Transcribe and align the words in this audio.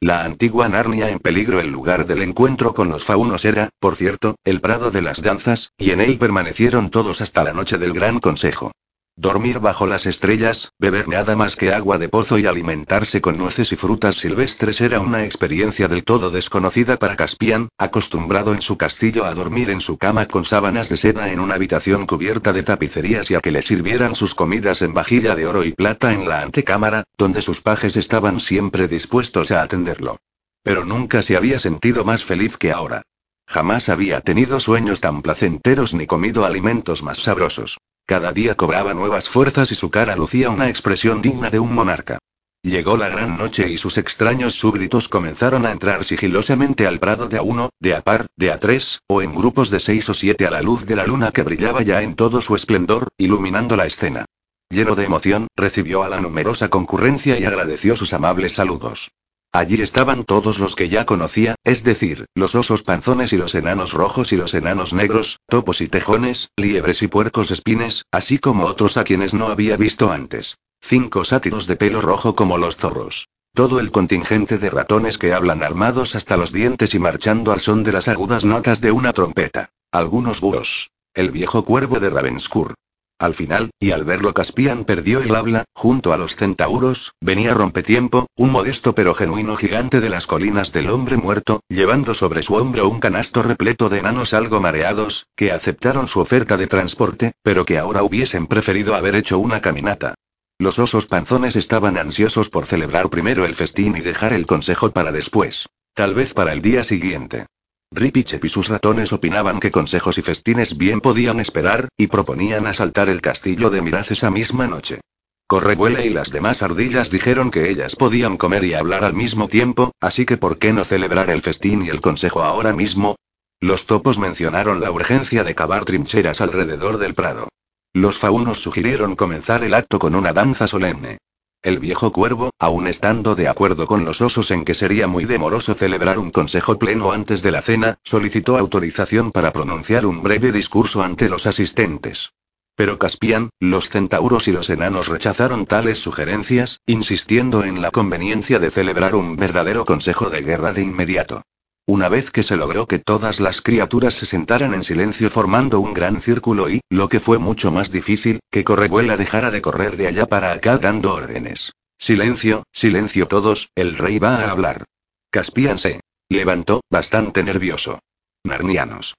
La 0.00 0.24
antigua 0.24 0.68
Narnia 0.68 1.08
en 1.08 1.20
peligro 1.20 1.58
el 1.58 1.70
lugar 1.70 2.04
del 2.04 2.20
encuentro 2.20 2.74
con 2.74 2.90
los 2.90 3.02
faunos 3.02 3.46
era, 3.46 3.70
por 3.80 3.96
cierto, 3.96 4.36
el 4.44 4.60
prado 4.60 4.90
de 4.90 5.00
las 5.00 5.22
danzas, 5.22 5.72
y 5.78 5.90
en 5.90 6.02
él 6.02 6.18
permanecieron 6.18 6.90
todos 6.90 7.22
hasta 7.22 7.42
la 7.44 7.54
noche 7.54 7.78
del 7.78 7.94
gran 7.94 8.20
consejo. 8.20 8.72
Dormir 9.18 9.60
bajo 9.60 9.86
las 9.86 10.04
estrellas, 10.04 10.72
beber 10.78 11.08
nada 11.08 11.36
más 11.36 11.56
que 11.56 11.72
agua 11.72 11.96
de 11.96 12.10
pozo 12.10 12.38
y 12.38 12.44
alimentarse 12.44 13.22
con 13.22 13.38
nueces 13.38 13.72
y 13.72 13.76
frutas 13.76 14.16
silvestres 14.16 14.82
era 14.82 15.00
una 15.00 15.24
experiencia 15.24 15.88
del 15.88 16.04
todo 16.04 16.30
desconocida 16.30 16.98
para 16.98 17.16
Caspian, 17.16 17.70
acostumbrado 17.78 18.52
en 18.52 18.60
su 18.60 18.76
castillo 18.76 19.24
a 19.24 19.32
dormir 19.32 19.70
en 19.70 19.80
su 19.80 19.96
cama 19.96 20.28
con 20.28 20.44
sábanas 20.44 20.90
de 20.90 20.98
seda 20.98 21.32
en 21.32 21.40
una 21.40 21.54
habitación 21.54 22.06
cubierta 22.06 22.52
de 22.52 22.62
tapicerías 22.62 23.30
y 23.30 23.36
a 23.36 23.40
que 23.40 23.52
le 23.52 23.62
sirvieran 23.62 24.14
sus 24.14 24.34
comidas 24.34 24.82
en 24.82 24.92
vajilla 24.92 25.34
de 25.34 25.46
oro 25.46 25.64
y 25.64 25.72
plata 25.72 26.12
en 26.12 26.28
la 26.28 26.42
antecámara, 26.42 27.04
donde 27.16 27.40
sus 27.40 27.62
pajes 27.62 27.96
estaban 27.96 28.38
siempre 28.38 28.86
dispuestos 28.86 29.50
a 29.50 29.62
atenderlo. 29.62 30.18
Pero 30.62 30.84
nunca 30.84 31.22
se 31.22 31.38
había 31.38 31.58
sentido 31.58 32.04
más 32.04 32.22
feliz 32.22 32.58
que 32.58 32.70
ahora. 32.70 33.00
Jamás 33.46 33.88
había 33.88 34.20
tenido 34.20 34.60
sueños 34.60 35.00
tan 35.00 35.22
placenteros 35.22 35.94
ni 35.94 36.06
comido 36.06 36.44
alimentos 36.44 37.02
más 37.02 37.20
sabrosos. 37.20 37.78
Cada 38.06 38.32
día 38.32 38.54
cobraba 38.54 38.94
nuevas 38.94 39.28
fuerzas 39.28 39.72
y 39.72 39.74
su 39.74 39.90
cara 39.90 40.14
lucía 40.14 40.50
una 40.50 40.68
expresión 40.68 41.22
digna 41.22 41.50
de 41.50 41.58
un 41.58 41.74
monarca. 41.74 42.20
Llegó 42.62 42.96
la 42.96 43.08
gran 43.08 43.36
noche 43.36 43.68
y 43.68 43.78
sus 43.78 43.98
extraños 43.98 44.54
súbditos 44.54 45.08
comenzaron 45.08 45.66
a 45.66 45.72
entrar 45.72 46.04
sigilosamente 46.04 46.86
al 46.86 47.00
prado 47.00 47.26
de 47.26 47.38
a 47.38 47.42
uno, 47.42 47.70
de 47.80 47.96
a 47.96 48.02
par, 48.02 48.26
de 48.36 48.52
a 48.52 48.60
tres, 48.60 49.00
o 49.08 49.22
en 49.22 49.34
grupos 49.34 49.70
de 49.70 49.80
seis 49.80 50.08
o 50.08 50.14
siete 50.14 50.46
a 50.46 50.52
la 50.52 50.62
luz 50.62 50.86
de 50.86 50.94
la 50.94 51.04
luna 51.04 51.32
que 51.32 51.42
brillaba 51.42 51.82
ya 51.82 52.00
en 52.02 52.14
todo 52.14 52.40
su 52.40 52.54
esplendor, 52.54 53.08
iluminando 53.18 53.74
la 53.74 53.86
escena. 53.86 54.24
Lleno 54.70 54.94
de 54.94 55.04
emoción, 55.04 55.48
recibió 55.56 56.04
a 56.04 56.08
la 56.08 56.20
numerosa 56.20 56.68
concurrencia 56.68 57.38
y 57.40 57.44
agradeció 57.44 57.96
sus 57.96 58.12
amables 58.12 58.52
saludos. 58.52 59.10
Allí 59.56 59.80
estaban 59.80 60.26
todos 60.26 60.58
los 60.58 60.76
que 60.76 60.90
ya 60.90 61.06
conocía, 61.06 61.54
es 61.64 61.82
decir, 61.82 62.26
los 62.34 62.54
osos 62.54 62.82
panzones 62.82 63.32
y 63.32 63.38
los 63.38 63.54
enanos 63.54 63.94
rojos 63.94 64.30
y 64.32 64.36
los 64.36 64.52
enanos 64.52 64.92
negros, 64.92 65.40
topos 65.48 65.80
y 65.80 65.88
tejones, 65.88 66.50
liebres 66.58 67.00
y 67.00 67.08
puercos 67.08 67.50
espines, 67.50 68.04
así 68.12 68.38
como 68.38 68.66
otros 68.66 68.98
a 68.98 69.04
quienes 69.04 69.32
no 69.32 69.46
había 69.46 69.78
visto 69.78 70.12
antes. 70.12 70.58
Cinco 70.82 71.24
sátiros 71.24 71.66
de 71.66 71.76
pelo 71.76 72.02
rojo 72.02 72.36
como 72.36 72.58
los 72.58 72.76
zorros. 72.76 73.28
Todo 73.54 73.80
el 73.80 73.90
contingente 73.92 74.58
de 74.58 74.68
ratones 74.68 75.16
que 75.16 75.32
hablan 75.32 75.62
armados 75.62 76.16
hasta 76.16 76.36
los 76.36 76.52
dientes 76.52 76.94
y 76.94 76.98
marchando 76.98 77.50
al 77.50 77.60
son 77.60 77.82
de 77.82 77.92
las 77.92 78.08
agudas 78.08 78.44
notas 78.44 78.82
de 78.82 78.92
una 78.92 79.14
trompeta. 79.14 79.70
Algunos 79.90 80.42
búhos. 80.42 80.90
El 81.14 81.30
viejo 81.30 81.64
cuervo 81.64 81.98
de 81.98 82.10
Ravenscourt. 82.10 82.74
Al 83.18 83.32
final, 83.32 83.70
y 83.80 83.92
al 83.92 84.04
verlo 84.04 84.34
Caspian 84.34 84.84
perdió 84.84 85.20
el 85.20 85.34
habla, 85.34 85.64
junto 85.74 86.12
a 86.12 86.18
los 86.18 86.36
centauros, 86.36 87.12
venía 87.18 87.54
Rompetiempo, 87.54 88.26
un 88.36 88.50
modesto 88.52 88.94
pero 88.94 89.14
genuino 89.14 89.56
gigante 89.56 90.00
de 90.00 90.10
las 90.10 90.26
colinas 90.26 90.72
del 90.72 90.90
hombre 90.90 91.16
muerto, 91.16 91.60
llevando 91.68 92.14
sobre 92.14 92.42
su 92.42 92.54
hombro 92.56 92.88
un 92.88 93.00
canasto 93.00 93.42
repleto 93.42 93.88
de 93.88 94.00
enanos 94.00 94.34
algo 94.34 94.60
mareados, 94.60 95.26
que 95.34 95.50
aceptaron 95.50 96.08
su 96.08 96.20
oferta 96.20 96.58
de 96.58 96.66
transporte, 96.66 97.32
pero 97.42 97.64
que 97.64 97.78
ahora 97.78 98.02
hubiesen 98.02 98.46
preferido 98.46 98.94
haber 98.94 99.14
hecho 99.14 99.38
una 99.38 99.62
caminata. 99.62 100.14
Los 100.58 100.78
osos 100.78 101.06
panzones 101.06 101.56
estaban 101.56 101.96
ansiosos 101.96 102.50
por 102.50 102.66
celebrar 102.66 103.08
primero 103.08 103.46
el 103.46 103.54
festín 103.54 103.96
y 103.96 104.00
dejar 104.00 104.34
el 104.34 104.44
consejo 104.44 104.90
para 104.90 105.10
después. 105.10 105.66
Tal 105.94 106.14
vez 106.14 106.34
para 106.34 106.52
el 106.52 106.60
día 106.60 106.84
siguiente. 106.84 107.46
Ripichep 107.92 108.44
y 108.44 108.48
sus 108.48 108.68
ratones 108.68 109.12
opinaban 109.12 109.60
que 109.60 109.70
consejos 109.70 110.18
y 110.18 110.22
festines 110.22 110.76
bien 110.76 111.00
podían 111.00 111.38
esperar, 111.38 111.88
y 111.96 112.08
proponían 112.08 112.66
asaltar 112.66 113.08
el 113.08 113.20
castillo 113.20 113.70
de 113.70 113.80
Miraz 113.80 114.10
esa 114.10 114.30
misma 114.30 114.66
noche. 114.66 115.00
Correvuela 115.46 116.04
y 116.04 116.10
las 116.10 116.32
demás 116.32 116.62
ardillas 116.62 117.10
dijeron 117.10 117.52
que 117.52 117.70
ellas 117.70 117.94
podían 117.94 118.36
comer 118.36 118.64
y 118.64 118.74
hablar 118.74 119.04
al 119.04 119.14
mismo 119.14 119.46
tiempo, 119.46 119.92
así 120.00 120.26
que 120.26 120.36
¿por 120.36 120.58
qué 120.58 120.72
no 120.72 120.82
celebrar 120.82 121.30
el 121.30 121.42
festín 121.42 121.84
y 121.84 121.88
el 121.88 122.00
consejo 122.00 122.42
ahora 122.42 122.72
mismo? 122.72 123.14
Los 123.60 123.86
topos 123.86 124.18
mencionaron 124.18 124.80
la 124.80 124.90
urgencia 124.90 125.44
de 125.44 125.54
cavar 125.54 125.84
trincheras 125.84 126.40
alrededor 126.40 126.98
del 126.98 127.14
prado. 127.14 127.48
Los 127.94 128.18
faunos 128.18 128.60
sugirieron 128.60 129.14
comenzar 129.14 129.62
el 129.62 129.74
acto 129.74 130.00
con 130.00 130.16
una 130.16 130.32
danza 130.32 130.66
solemne. 130.66 131.18
El 131.66 131.80
viejo 131.80 132.12
cuervo, 132.12 132.50
aun 132.60 132.86
estando 132.86 133.34
de 133.34 133.48
acuerdo 133.48 133.88
con 133.88 134.04
los 134.04 134.20
osos 134.20 134.52
en 134.52 134.64
que 134.64 134.72
sería 134.72 135.08
muy 135.08 135.24
demoroso 135.24 135.74
celebrar 135.74 136.16
un 136.16 136.30
consejo 136.30 136.78
pleno 136.78 137.10
antes 137.10 137.42
de 137.42 137.50
la 137.50 137.60
cena, 137.60 137.98
solicitó 138.04 138.56
autorización 138.56 139.32
para 139.32 139.50
pronunciar 139.50 140.06
un 140.06 140.22
breve 140.22 140.52
discurso 140.52 141.02
ante 141.02 141.28
los 141.28 141.44
asistentes. 141.48 142.34
Pero 142.76 143.00
Caspian, 143.00 143.50
los 143.58 143.90
centauros 143.90 144.46
y 144.46 144.52
los 144.52 144.70
enanos 144.70 145.08
rechazaron 145.08 145.66
tales 145.66 145.98
sugerencias, 145.98 146.82
insistiendo 146.86 147.64
en 147.64 147.82
la 147.82 147.90
conveniencia 147.90 148.60
de 148.60 148.70
celebrar 148.70 149.16
un 149.16 149.34
verdadero 149.34 149.84
consejo 149.84 150.30
de 150.30 150.42
guerra 150.42 150.72
de 150.72 150.84
inmediato. 150.84 151.42
Una 151.88 152.08
vez 152.08 152.32
que 152.32 152.42
se 152.42 152.56
logró 152.56 152.88
que 152.88 152.98
todas 152.98 153.38
las 153.38 153.62
criaturas 153.62 154.14
se 154.14 154.26
sentaran 154.26 154.74
en 154.74 154.82
silencio 154.82 155.30
formando 155.30 155.78
un 155.78 155.94
gran 155.94 156.20
círculo 156.20 156.68
y, 156.68 156.80
lo 156.90 157.08
que 157.08 157.20
fue 157.20 157.38
mucho 157.38 157.70
más 157.70 157.92
difícil, 157.92 158.40
que 158.50 158.64
Correvuela 158.64 159.16
dejara 159.16 159.52
de 159.52 159.62
correr 159.62 159.96
de 159.96 160.08
allá 160.08 160.26
para 160.26 160.50
acá 160.50 160.78
dando 160.78 161.14
órdenes. 161.14 161.74
Silencio, 161.96 162.64
silencio 162.72 163.28
todos, 163.28 163.70
el 163.76 163.96
rey 163.96 164.18
va 164.18 164.40
a 164.40 164.50
hablar. 164.50 164.84
Caspian 165.30 165.78
se 165.78 166.00
levantó, 166.28 166.80
bastante 166.90 167.44
nervioso. 167.44 168.00
Narnianos. 168.42 169.14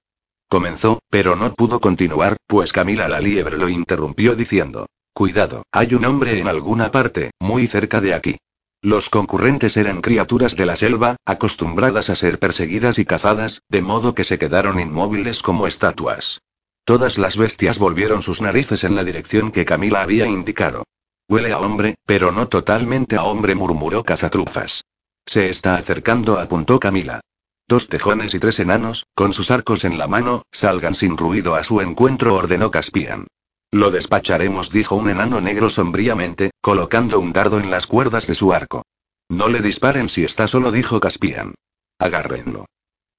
Comenzó, 0.49 0.99
pero 1.09 1.37
no 1.37 1.53
pudo 1.53 1.79
continuar, 1.79 2.35
pues 2.47 2.73
Camila 2.73 3.07
la 3.07 3.21
liebre 3.21 3.57
lo 3.57 3.69
interrumpió 3.69 4.35
diciendo. 4.35 4.87
Cuidado, 5.13 5.63
hay 5.71 5.93
un 5.93 6.03
hombre 6.03 6.37
en 6.37 6.49
alguna 6.49 6.91
parte, 6.91 7.31
muy 7.39 7.65
cerca 7.67 8.01
de 8.01 8.13
aquí. 8.13 8.37
Los 8.87 9.09
concurrentes 9.09 9.75
eran 9.75 9.99
criaturas 9.99 10.55
de 10.55 10.65
la 10.65 10.77
selva, 10.77 11.17
acostumbradas 11.25 12.09
a 12.09 12.15
ser 12.15 12.39
perseguidas 12.39 12.99
y 12.99 13.03
cazadas, 13.03 13.63
de 13.67 13.81
modo 13.81 14.15
que 14.15 14.23
se 14.23 14.39
quedaron 14.39 14.79
inmóviles 14.79 15.41
como 15.41 15.67
estatuas. 15.67 16.39
Todas 16.85 17.17
las 17.17 17.35
bestias 17.35 17.79
volvieron 17.79 18.21
sus 18.21 18.39
narices 18.39 18.85
en 18.85 18.95
la 18.95 19.03
dirección 19.03 19.51
que 19.51 19.65
Camila 19.65 20.03
había 20.03 20.25
indicado. 20.25 20.85
Huele 21.27 21.51
a 21.51 21.59
hombre, 21.59 21.97
pero 22.05 22.31
no 22.31 22.47
totalmente 22.47 23.17
a 23.17 23.23
hombre, 23.23 23.55
murmuró 23.55 24.05
Cazatrufas. 24.05 24.85
Se 25.25 25.49
está 25.49 25.75
acercando, 25.75 26.39
apuntó 26.39 26.79
Camila. 26.79 27.19
Dos 27.67 27.89
tejones 27.89 28.33
y 28.35 28.39
tres 28.39 28.57
enanos, 28.61 29.05
con 29.13 29.33
sus 29.33 29.51
arcos 29.51 29.83
en 29.83 29.97
la 29.97 30.07
mano, 30.07 30.43
salgan 30.53 30.95
sin 30.95 31.17
ruido 31.17 31.55
a 31.55 31.65
su 31.65 31.81
encuentro, 31.81 32.35
ordenó 32.35 32.71
Caspian. 32.71 33.27
Lo 33.71 33.91
despacharemos, 33.91 34.71
dijo 34.71 34.95
un 34.95 35.09
enano 35.09 35.41
negro 35.41 35.69
sombríamente, 35.69 36.51
colocando 36.61 37.19
un 37.19 37.33
dardo 37.33 37.59
en 37.59 37.69
las 37.69 37.85
cuerdas 37.85 38.27
de 38.27 38.35
su 38.35 38.53
arco. 38.53 38.83
No 39.29 39.49
le 39.49 39.61
disparen 39.61 40.07
si 40.07 40.23
está 40.23 40.47
solo, 40.47 40.71
dijo 40.71 40.99
Caspian. 40.99 41.53
Agárrenlo. 41.99 42.65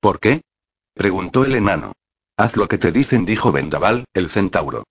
¿Por 0.00 0.20
qué? 0.20 0.40
preguntó 0.94 1.44
el 1.44 1.54
enano. 1.54 1.92
Haz 2.36 2.56
lo 2.56 2.68
que 2.68 2.78
te 2.78 2.92
dicen, 2.92 3.26
dijo 3.26 3.52
Vendaval, 3.52 4.04
el 4.14 4.30
centauro. 4.30 4.84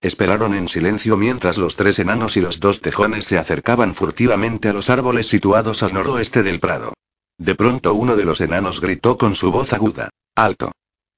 Esperaron 0.00 0.52
en 0.54 0.68
silencio 0.68 1.16
mientras 1.16 1.58
los 1.58 1.76
tres 1.76 1.98
enanos 1.98 2.36
y 2.36 2.40
los 2.40 2.60
dos 2.60 2.80
tejones 2.80 3.24
se 3.24 3.38
acercaban 3.38 3.94
furtivamente 3.94 4.68
a 4.68 4.72
los 4.72 4.90
árboles 4.90 5.28
situados 5.28 5.82
al 5.82 5.94
noroeste 5.94 6.42
del 6.42 6.60
prado. 6.60 6.92
De 7.38 7.54
pronto 7.54 7.94
uno 7.94 8.16
de 8.16 8.24
los 8.24 8.40
enanos 8.40 8.80
gritó 8.80 9.16
con 9.16 9.34
su 9.34 9.50
voz 9.52 9.72
aguda. 9.72 10.10
Alto. 10.34 10.72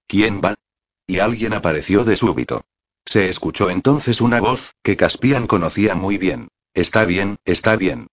¿Quién 0.06 0.40
va? 0.44 0.54
Y 1.06 1.18
alguien 1.18 1.54
apareció 1.54 2.04
de 2.04 2.16
súbito. 2.16 2.62
Se 3.06 3.28
escuchó 3.28 3.70
entonces 3.70 4.20
una 4.20 4.40
voz, 4.40 4.74
que 4.82 4.96
Caspian 4.96 5.46
conocía 5.46 5.94
muy 5.94 6.18
bien. 6.18 6.48
Está 6.74 7.04
bien, 7.04 7.36
está 7.44 7.76
bien. 7.76 8.08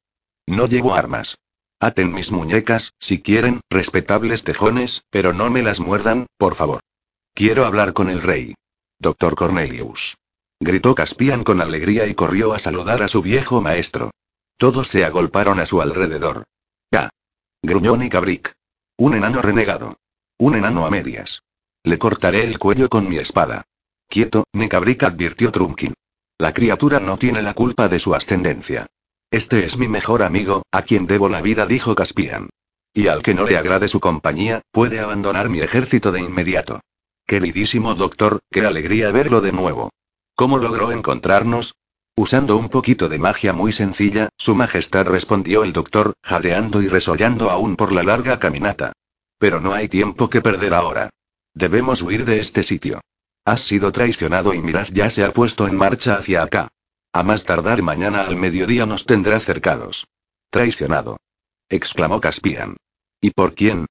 No 0.48 0.68
llevo 0.68 0.94
armas. 0.94 1.38
Aten 1.80 2.14
mis 2.14 2.32
muñecas, 2.32 2.94
si 3.00 3.22
quieren, 3.22 3.62
respetables 3.70 4.44
tejones, 4.44 5.04
pero 5.10 5.34
no 5.34 5.50
me 5.50 5.64
las 5.64 5.80
muerdan, 5.80 6.28
por 6.38 6.56
favor. 6.56 6.82
Quiero 7.34 7.66
hablar 7.66 7.94
con 7.94 8.10
el 8.10 8.22
rey. 8.22 8.54
Doctor 9.00 9.36
Cornelius. 9.36 10.16
Gritó 10.60 10.96
Caspian 10.96 11.44
con 11.44 11.60
alegría 11.60 12.08
y 12.08 12.14
corrió 12.14 12.54
a 12.54 12.60
saludar 12.60 13.02
a 13.02 13.08
su 13.08 13.22
viejo 13.22 13.62
maestro. 13.62 14.12
Todos 14.58 14.88
se 14.88 15.04
agolparon 15.04 15.60
a 15.60 15.66
su 15.66 15.82
alrededor. 15.82 16.44
¡Ah! 16.94 17.10
Gruñón 17.64 18.04
y 18.04 18.10
Cabric. 18.10 18.54
Un 18.98 19.16
enano 19.16 19.42
renegado. 19.42 19.98
Un 20.38 20.56
enano 20.56 20.86
a 20.86 20.92
medias. 20.92 21.42
Le 21.84 21.98
cortaré 21.98 22.46
el 22.46 22.60
cuello 22.60 22.88
con 22.88 23.10
mi 23.10 23.18
espada. 23.18 23.66
Quieto, 24.14 24.44
Necabric 24.54 25.02
advirtió 25.02 25.52
Trunkin. 25.52 25.96
La 26.38 26.54
criatura 26.54 27.00
no 27.00 27.18
tiene 27.18 27.42
la 27.42 27.56
culpa 27.56 27.90
de 27.90 27.98
su 27.98 28.14
ascendencia. 28.14 28.86
Este 29.32 29.66
es 29.66 29.80
mi 29.80 29.88
mejor 29.88 30.22
amigo, 30.22 30.62
a 30.72 30.84
quien 30.84 31.08
debo 31.08 31.30
la 31.30 31.42
vida, 31.42 31.66
dijo 31.66 31.96
Caspian. 31.96 32.52
Y 32.94 33.08
al 33.08 33.24
que 33.24 33.34
no 33.34 33.44
le 33.44 33.58
agrade 33.58 33.88
su 33.88 34.00
compañía, 34.00 34.62
puede 34.70 35.00
abandonar 35.00 35.50
mi 35.50 35.62
ejército 35.62 36.12
de 36.12 36.20
inmediato. 36.20 36.80
Queridísimo 37.26 37.96
doctor, 37.96 38.42
qué 38.52 38.64
alegría 38.64 39.10
verlo 39.10 39.42
de 39.42 39.52
nuevo. 39.52 39.90
¿Cómo 40.36 40.60
logró 40.60 40.92
encontrarnos? 40.92 41.74
Usando 42.16 42.58
un 42.58 42.70
poquito 42.70 43.10
de 43.10 43.18
magia 43.18 43.52
muy 43.52 43.74
sencilla, 43.74 44.30
Su 44.38 44.54
Majestad 44.54 45.08
respondió 45.08 45.64
el 45.64 45.74
doctor, 45.74 46.14
jadeando 46.22 46.84
y 46.84 46.88
resollando 46.88 47.50
aún 47.50 47.76
por 47.76 47.92
la 47.92 48.04
larga 48.04 48.38
caminata. 48.38 48.94
Pero 49.40 49.60
no 49.60 49.74
hay 49.74 49.88
tiempo 49.88 50.30
que 50.30 50.42
perder 50.42 50.76
ahora. 50.76 51.10
Debemos 51.56 52.04
huir 52.04 52.26
de 52.26 52.40
este 52.40 52.62
sitio. 52.62 53.02
Has 53.46 53.62
sido 53.62 53.92
traicionado 53.92 54.54
y 54.54 54.62
Mirad 54.62 54.88
ya 54.92 55.10
se 55.10 55.24
ha 55.24 55.32
puesto 55.32 55.68
en 55.68 55.76
marcha 55.76 56.16
hacia 56.16 56.44
acá. 56.44 56.70
A 57.12 57.24
más 57.24 57.44
tardar 57.44 57.82
mañana 57.82 58.22
al 58.22 58.38
mediodía 58.38 58.86
nos 58.86 59.06
tendrá 59.06 59.40
cercados. 59.40 60.08
Traicionado. 60.50 61.18
exclamó 61.70 62.22
Caspian. 62.22 62.78
¿Y 63.20 63.32
por 63.32 63.54
quién? 63.54 63.86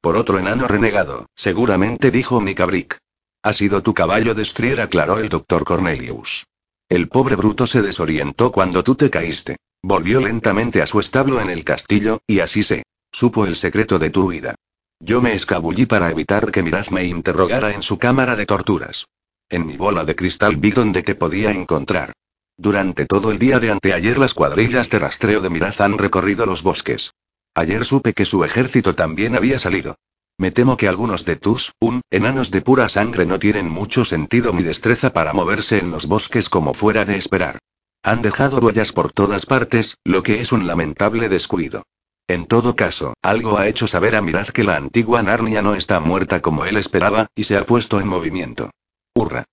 Por 0.00 0.16
otro 0.16 0.38
enano 0.38 0.68
renegado, 0.68 1.26
seguramente 1.34 2.10
dijo 2.10 2.40
Mikabrick. 2.40 2.98
Ha 3.42 3.52
sido 3.52 3.82
tu 3.82 3.92
caballo 3.92 4.34
de 4.34 4.42
estrier, 4.42 4.80
aclaró 4.80 5.18
el 5.18 5.28
doctor 5.28 5.64
Cornelius. 5.64 6.46
El 6.88 7.08
pobre 7.08 7.36
bruto 7.36 7.66
se 7.66 7.82
desorientó 7.82 8.52
cuando 8.52 8.82
tú 8.82 8.94
te 8.94 9.10
caíste. 9.10 9.56
Volvió 9.82 10.20
lentamente 10.20 10.80
a 10.80 10.86
su 10.86 10.98
establo 10.98 11.40
en 11.40 11.50
el 11.50 11.62
castillo, 11.62 12.20
y 12.26 12.40
así 12.40 12.64
se 12.64 12.84
supo 13.12 13.44
el 13.44 13.56
secreto 13.56 13.98
de 13.98 14.10
tu 14.10 14.28
huida. 14.28 14.54
Yo 15.00 15.20
me 15.20 15.34
escabullí 15.34 15.86
para 15.86 16.10
evitar 16.10 16.50
que 16.50 16.62
Miraz 16.62 16.90
me 16.90 17.04
interrogara 17.04 17.72
en 17.72 17.82
su 17.82 17.98
cámara 17.98 18.36
de 18.36 18.46
torturas. 18.46 19.06
En 19.48 19.66
mi 19.66 19.76
bola 19.76 20.04
de 20.04 20.16
cristal 20.16 20.56
vi 20.56 20.70
donde 20.70 21.02
te 21.02 21.14
podía 21.14 21.50
encontrar. 21.50 22.12
Durante 22.56 23.04
todo 23.04 23.30
el 23.30 23.38
día 23.38 23.58
de 23.58 23.70
anteayer 23.70 24.16
las 24.16 24.32
cuadrillas 24.32 24.88
de 24.90 24.98
rastreo 25.00 25.40
de 25.40 25.50
Miraz 25.50 25.80
han 25.80 25.98
recorrido 25.98 26.46
los 26.46 26.62
bosques. 26.62 27.12
Ayer 27.54 27.84
supe 27.84 28.14
que 28.14 28.24
su 28.24 28.44
ejército 28.44 28.94
también 28.94 29.36
había 29.36 29.58
salido. 29.58 29.96
Me 30.38 30.50
temo 30.50 30.76
que 30.76 30.88
algunos 30.88 31.24
de 31.24 31.36
tus, 31.36 31.72
un, 31.80 32.00
enanos 32.10 32.50
de 32.50 32.60
pura 32.60 32.88
sangre 32.88 33.26
no 33.26 33.38
tienen 33.38 33.68
mucho 33.68 34.04
sentido 34.04 34.52
ni 34.52 34.62
destreza 34.62 35.12
para 35.12 35.32
moverse 35.32 35.78
en 35.78 35.90
los 35.90 36.06
bosques 36.06 36.48
como 36.48 36.74
fuera 36.74 37.04
de 37.04 37.16
esperar. 37.16 37.58
Han 38.02 38.22
dejado 38.22 38.58
huellas 38.58 38.92
por 38.92 39.12
todas 39.12 39.46
partes, 39.46 39.96
lo 40.04 40.22
que 40.22 40.40
es 40.40 40.50
un 40.52 40.66
lamentable 40.66 41.28
descuido. 41.28 41.84
En 42.26 42.46
todo 42.46 42.74
caso, 42.74 43.14
algo 43.22 43.58
ha 43.58 43.68
hecho 43.68 43.86
saber 43.86 44.16
a 44.16 44.22
Mirad 44.22 44.48
que 44.48 44.64
la 44.64 44.76
antigua 44.76 45.22
Narnia 45.22 45.60
no 45.60 45.74
está 45.74 46.00
muerta 46.00 46.40
como 46.40 46.64
él 46.64 46.78
esperaba, 46.78 47.26
y 47.34 47.44
se 47.44 47.56
ha 47.56 47.64
puesto 47.66 48.00
en 48.00 48.08
movimiento. 48.08 48.70
¡Hurra! 49.14 49.44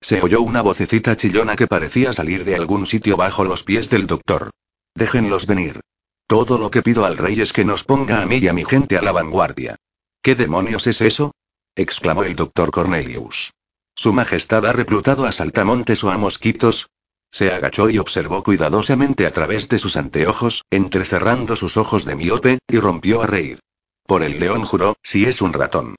Se 0.00 0.20
oyó 0.20 0.42
una 0.42 0.62
vocecita 0.62 1.16
chillona 1.16 1.56
que 1.56 1.66
parecía 1.66 2.12
salir 2.12 2.44
de 2.44 2.54
algún 2.54 2.86
sitio 2.86 3.16
bajo 3.16 3.44
los 3.44 3.64
pies 3.64 3.88
del 3.88 4.06
doctor. 4.06 4.50
Déjenlos 4.94 5.46
venir. 5.46 5.80
Todo 6.26 6.58
lo 6.58 6.70
que 6.70 6.82
pido 6.82 7.06
al 7.06 7.16
rey 7.16 7.40
es 7.40 7.54
que 7.54 7.64
nos 7.64 7.84
ponga 7.84 8.20
a 8.20 8.26
mí 8.26 8.36
y 8.36 8.48
a 8.48 8.52
mi 8.52 8.64
gente 8.64 8.98
a 8.98 9.02
la 9.02 9.12
vanguardia. 9.12 9.76
¿Qué 10.22 10.34
demonios 10.34 10.86
es 10.86 11.00
eso? 11.00 11.32
exclamó 11.74 12.24
el 12.24 12.36
doctor 12.36 12.70
Cornelius. 12.70 13.52
¿Su 13.94 14.12
Majestad 14.12 14.66
ha 14.66 14.72
reclutado 14.72 15.24
a 15.24 15.32
saltamontes 15.32 16.04
o 16.04 16.10
a 16.10 16.18
mosquitos? 16.18 16.90
Se 17.30 17.52
agachó 17.52 17.90
y 17.90 17.98
observó 17.98 18.42
cuidadosamente 18.42 19.26
a 19.26 19.30
través 19.30 19.68
de 19.68 19.78
sus 19.78 19.96
anteojos, 19.96 20.64
entrecerrando 20.70 21.56
sus 21.56 21.76
ojos 21.76 22.04
de 22.04 22.16
miope, 22.16 22.58
y 22.68 22.78
rompió 22.78 23.22
a 23.22 23.26
reír. 23.26 23.60
Por 24.06 24.22
el 24.22 24.40
león 24.40 24.64
juró, 24.64 24.96
si 25.02 25.26
es 25.26 25.42
un 25.42 25.52
ratón. 25.52 25.96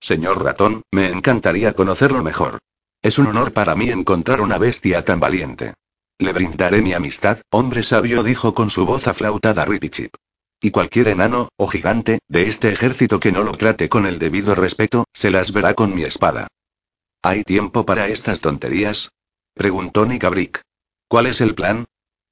Señor 0.00 0.42
ratón, 0.42 0.82
me 0.90 1.10
encantaría 1.10 1.74
conocerlo 1.74 2.22
mejor. 2.22 2.58
Es 3.02 3.18
un 3.18 3.26
honor 3.26 3.52
para 3.52 3.74
mí 3.74 3.90
encontrar 3.90 4.40
una 4.40 4.58
bestia 4.58 5.04
tan 5.04 5.20
valiente. 5.20 5.74
Le 6.18 6.32
brindaré 6.32 6.80
mi 6.80 6.92
amistad, 6.92 7.40
hombre 7.50 7.82
sabio 7.82 8.22
dijo 8.22 8.54
con 8.54 8.70
su 8.70 8.86
voz 8.86 9.06
aflautada 9.06 9.64
Ripichip. 9.64 10.14
Y 10.62 10.70
cualquier 10.70 11.08
enano, 11.08 11.48
o 11.56 11.66
gigante, 11.66 12.18
de 12.28 12.48
este 12.48 12.70
ejército 12.70 13.20
que 13.20 13.32
no 13.32 13.42
lo 13.42 13.52
trate 13.52 13.88
con 13.88 14.06
el 14.06 14.18
debido 14.18 14.54
respeto, 14.54 15.04
se 15.14 15.30
las 15.30 15.52
verá 15.52 15.74
con 15.74 15.94
mi 15.94 16.02
espada. 16.02 16.48
¿Hay 17.22 17.44
tiempo 17.44 17.86
para 17.86 18.08
estas 18.08 18.40
tonterías? 18.40 19.10
preguntó 19.54 20.04
Nick 20.04 20.24
¿Cuál 21.10 21.26
es 21.26 21.40
el 21.40 21.56
plan? 21.56 21.86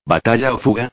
¿Batalla 0.07 0.55
o 0.55 0.59
fuga? 0.59 0.93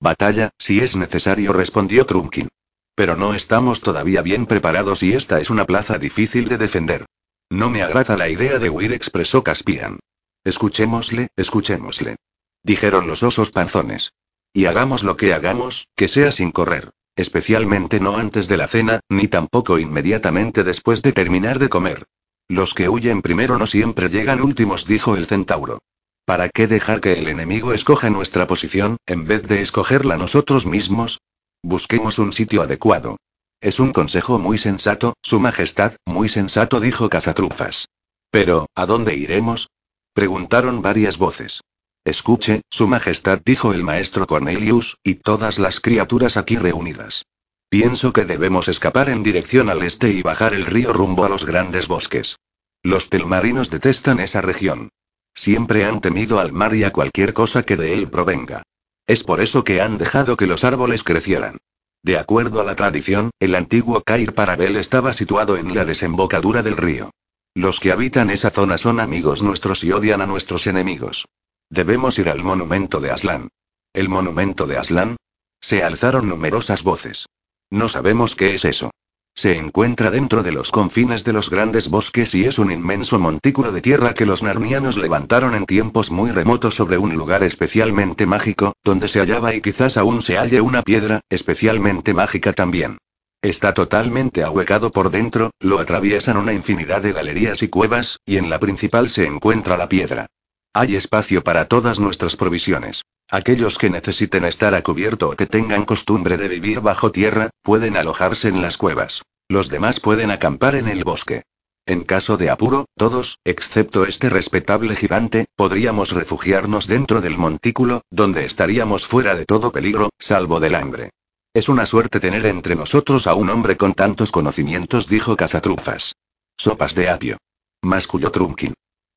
Batalla, 0.00 0.50
si 0.58 0.80
es 0.80 0.96
necesario, 0.96 1.52
respondió 1.52 2.06
Trunkin. 2.06 2.48
Pero 2.96 3.14
no 3.14 3.34
estamos 3.34 3.82
todavía 3.82 4.20
bien 4.20 4.46
preparados 4.46 5.04
y 5.04 5.12
esta 5.12 5.40
es 5.40 5.48
una 5.48 5.64
plaza 5.64 5.96
difícil 5.98 6.48
de 6.48 6.58
defender. 6.58 7.06
No 7.48 7.70
me 7.70 7.84
agrada 7.84 8.16
la 8.16 8.28
idea 8.28 8.58
de 8.58 8.68
huir, 8.68 8.92
expresó 8.92 9.44
Caspian. 9.44 10.00
Escuchémosle, 10.42 11.28
escuchémosle. 11.36 12.16
Dijeron 12.64 13.06
los 13.06 13.22
osos 13.22 13.52
panzones. 13.52 14.12
Y 14.52 14.64
hagamos 14.64 15.04
lo 15.04 15.16
que 15.16 15.34
hagamos, 15.34 15.86
que 15.94 16.08
sea 16.08 16.32
sin 16.32 16.50
correr. 16.50 16.90
Especialmente 17.14 18.00
no 18.00 18.16
antes 18.18 18.48
de 18.48 18.56
la 18.56 18.66
cena, 18.66 18.98
ni 19.08 19.28
tampoco 19.28 19.78
inmediatamente 19.78 20.64
después 20.64 21.00
de 21.00 21.12
terminar 21.12 21.60
de 21.60 21.68
comer. 21.68 22.06
Los 22.48 22.74
que 22.74 22.88
huyen 22.88 23.22
primero 23.22 23.56
no 23.56 23.68
siempre 23.68 24.08
llegan 24.08 24.40
últimos, 24.40 24.84
dijo 24.84 25.14
el 25.14 25.26
centauro. 25.26 25.78
¿Para 26.24 26.48
qué 26.48 26.66
dejar 26.66 27.02
que 27.02 27.12
el 27.12 27.28
enemigo 27.28 27.74
escoja 27.74 28.08
nuestra 28.08 28.46
posición, 28.46 28.96
en 29.04 29.26
vez 29.26 29.42
de 29.42 29.60
escogerla 29.60 30.16
nosotros 30.16 30.64
mismos? 30.64 31.20
Busquemos 31.62 32.18
un 32.18 32.32
sitio 32.32 32.62
adecuado. 32.62 33.18
Es 33.60 33.78
un 33.78 33.92
consejo 33.92 34.38
muy 34.38 34.56
sensato, 34.56 35.12
Su 35.22 35.38
Majestad, 35.38 35.96
muy 36.06 36.30
sensato, 36.30 36.80
dijo 36.80 37.10
Cazatrufas. 37.10 37.88
Pero, 38.30 38.68
¿a 38.74 38.86
dónde 38.86 39.16
iremos? 39.16 39.68
Preguntaron 40.14 40.80
varias 40.80 41.18
voces. 41.18 41.60
Escuche, 42.06 42.62
Su 42.70 42.88
Majestad, 42.88 43.40
dijo 43.44 43.74
el 43.74 43.84
maestro 43.84 44.26
Cornelius, 44.26 44.96
y 45.02 45.16
todas 45.16 45.58
las 45.58 45.78
criaturas 45.80 46.38
aquí 46.38 46.56
reunidas. 46.56 47.26
Pienso 47.68 48.14
que 48.14 48.24
debemos 48.24 48.68
escapar 48.68 49.10
en 49.10 49.22
dirección 49.22 49.68
al 49.68 49.82
este 49.82 50.10
y 50.10 50.22
bajar 50.22 50.54
el 50.54 50.64
río 50.64 50.94
rumbo 50.94 51.26
a 51.26 51.28
los 51.28 51.44
grandes 51.44 51.86
bosques. 51.86 52.38
Los 52.82 53.10
telmarinos 53.10 53.68
detestan 53.68 54.20
esa 54.20 54.40
región. 54.40 54.88
Siempre 55.34 55.84
han 55.84 56.00
temido 56.00 56.38
al 56.38 56.52
mar 56.52 56.74
y 56.74 56.84
a 56.84 56.92
cualquier 56.92 57.34
cosa 57.34 57.62
que 57.62 57.76
de 57.76 57.94
él 57.94 58.08
provenga. 58.08 58.62
Es 59.06 59.24
por 59.24 59.40
eso 59.40 59.64
que 59.64 59.80
han 59.80 59.98
dejado 59.98 60.36
que 60.36 60.46
los 60.46 60.64
árboles 60.64 61.02
crecieran. 61.02 61.58
De 62.02 62.18
acuerdo 62.18 62.60
a 62.60 62.64
la 62.64 62.76
tradición, 62.76 63.30
el 63.40 63.54
antiguo 63.54 64.02
Cair 64.02 64.34
Parabel 64.34 64.76
estaba 64.76 65.12
situado 65.12 65.56
en 65.56 65.74
la 65.74 65.84
desembocadura 65.84 66.62
del 66.62 66.76
río. 66.76 67.10
Los 67.54 67.80
que 67.80 67.92
habitan 67.92 68.30
esa 68.30 68.50
zona 68.50 68.78
son 68.78 69.00
amigos 69.00 69.42
nuestros 69.42 69.84
y 69.84 69.92
odian 69.92 70.20
a 70.20 70.26
nuestros 70.26 70.66
enemigos. 70.66 71.26
Debemos 71.70 72.18
ir 72.18 72.28
al 72.28 72.42
monumento 72.42 73.00
de 73.00 73.10
Aslan. 73.10 73.48
¿El 73.92 74.08
monumento 74.08 74.66
de 74.66 74.76
Aslan? 74.76 75.16
Se 75.60 75.82
alzaron 75.82 76.28
numerosas 76.28 76.82
voces. 76.82 77.26
No 77.70 77.88
sabemos 77.88 78.36
qué 78.36 78.54
es 78.54 78.64
eso. 78.64 78.90
Se 79.36 79.58
encuentra 79.58 80.12
dentro 80.12 80.44
de 80.44 80.52
los 80.52 80.70
confines 80.70 81.24
de 81.24 81.32
los 81.32 81.50
grandes 81.50 81.88
bosques 81.88 82.36
y 82.36 82.44
es 82.44 82.60
un 82.60 82.70
inmenso 82.70 83.18
montículo 83.18 83.72
de 83.72 83.82
tierra 83.82 84.14
que 84.14 84.26
los 84.26 84.44
narnianos 84.44 84.96
levantaron 84.96 85.56
en 85.56 85.66
tiempos 85.66 86.12
muy 86.12 86.30
remotos 86.30 86.76
sobre 86.76 86.98
un 86.98 87.14
lugar 87.16 87.42
especialmente 87.42 88.26
mágico, 88.26 88.74
donde 88.84 89.08
se 89.08 89.18
hallaba 89.18 89.52
y 89.52 89.60
quizás 89.60 89.96
aún 89.96 90.22
se 90.22 90.38
halle 90.38 90.60
una 90.60 90.82
piedra, 90.82 91.20
especialmente 91.28 92.14
mágica 92.14 92.52
también. 92.52 92.98
Está 93.42 93.74
totalmente 93.74 94.44
ahuecado 94.44 94.92
por 94.92 95.10
dentro, 95.10 95.50
lo 95.58 95.80
atraviesan 95.80 96.36
una 96.36 96.52
infinidad 96.52 97.02
de 97.02 97.12
galerías 97.12 97.62
y 97.64 97.68
cuevas, 97.68 98.18
y 98.24 98.36
en 98.36 98.48
la 98.48 98.60
principal 98.60 99.10
se 99.10 99.26
encuentra 99.26 99.76
la 99.76 99.88
piedra. 99.88 100.28
Hay 100.76 100.96
espacio 100.96 101.44
para 101.44 101.68
todas 101.68 102.00
nuestras 102.00 102.34
provisiones. 102.34 103.04
Aquellos 103.30 103.78
que 103.78 103.90
necesiten 103.90 104.44
estar 104.44 104.74
a 104.74 104.82
cubierto 104.82 105.30
o 105.30 105.36
que 105.36 105.46
tengan 105.46 105.84
costumbre 105.84 106.36
de 106.36 106.48
vivir 106.48 106.80
bajo 106.80 107.12
tierra, 107.12 107.50
pueden 107.62 107.96
alojarse 107.96 108.48
en 108.48 108.60
las 108.60 108.76
cuevas. 108.76 109.22
Los 109.48 109.68
demás 109.68 110.00
pueden 110.00 110.32
acampar 110.32 110.74
en 110.74 110.88
el 110.88 111.04
bosque. 111.04 111.44
En 111.86 112.02
caso 112.02 112.36
de 112.36 112.50
apuro, 112.50 112.86
todos, 112.96 113.38
excepto 113.44 114.04
este 114.04 114.30
respetable 114.30 114.96
gigante, 114.96 115.46
podríamos 115.54 116.10
refugiarnos 116.10 116.88
dentro 116.88 117.20
del 117.20 117.38
montículo, 117.38 118.02
donde 118.10 118.44
estaríamos 118.44 119.06
fuera 119.06 119.36
de 119.36 119.44
todo 119.44 119.70
peligro, 119.70 120.10
salvo 120.18 120.58
del 120.58 120.74
hambre. 120.74 121.10
Es 121.54 121.68
una 121.68 121.86
suerte 121.86 122.18
tener 122.18 122.46
entre 122.46 122.74
nosotros 122.74 123.28
a 123.28 123.34
un 123.34 123.48
hombre 123.48 123.76
con 123.76 123.94
tantos 123.94 124.32
conocimientos, 124.32 125.06
dijo 125.06 125.36
Cazatrufas. 125.36 126.16
Sopas 126.56 126.96
de 126.96 127.10
apio. 127.10 127.36
Masculló 127.80 128.32
Trunkin. 128.32 128.74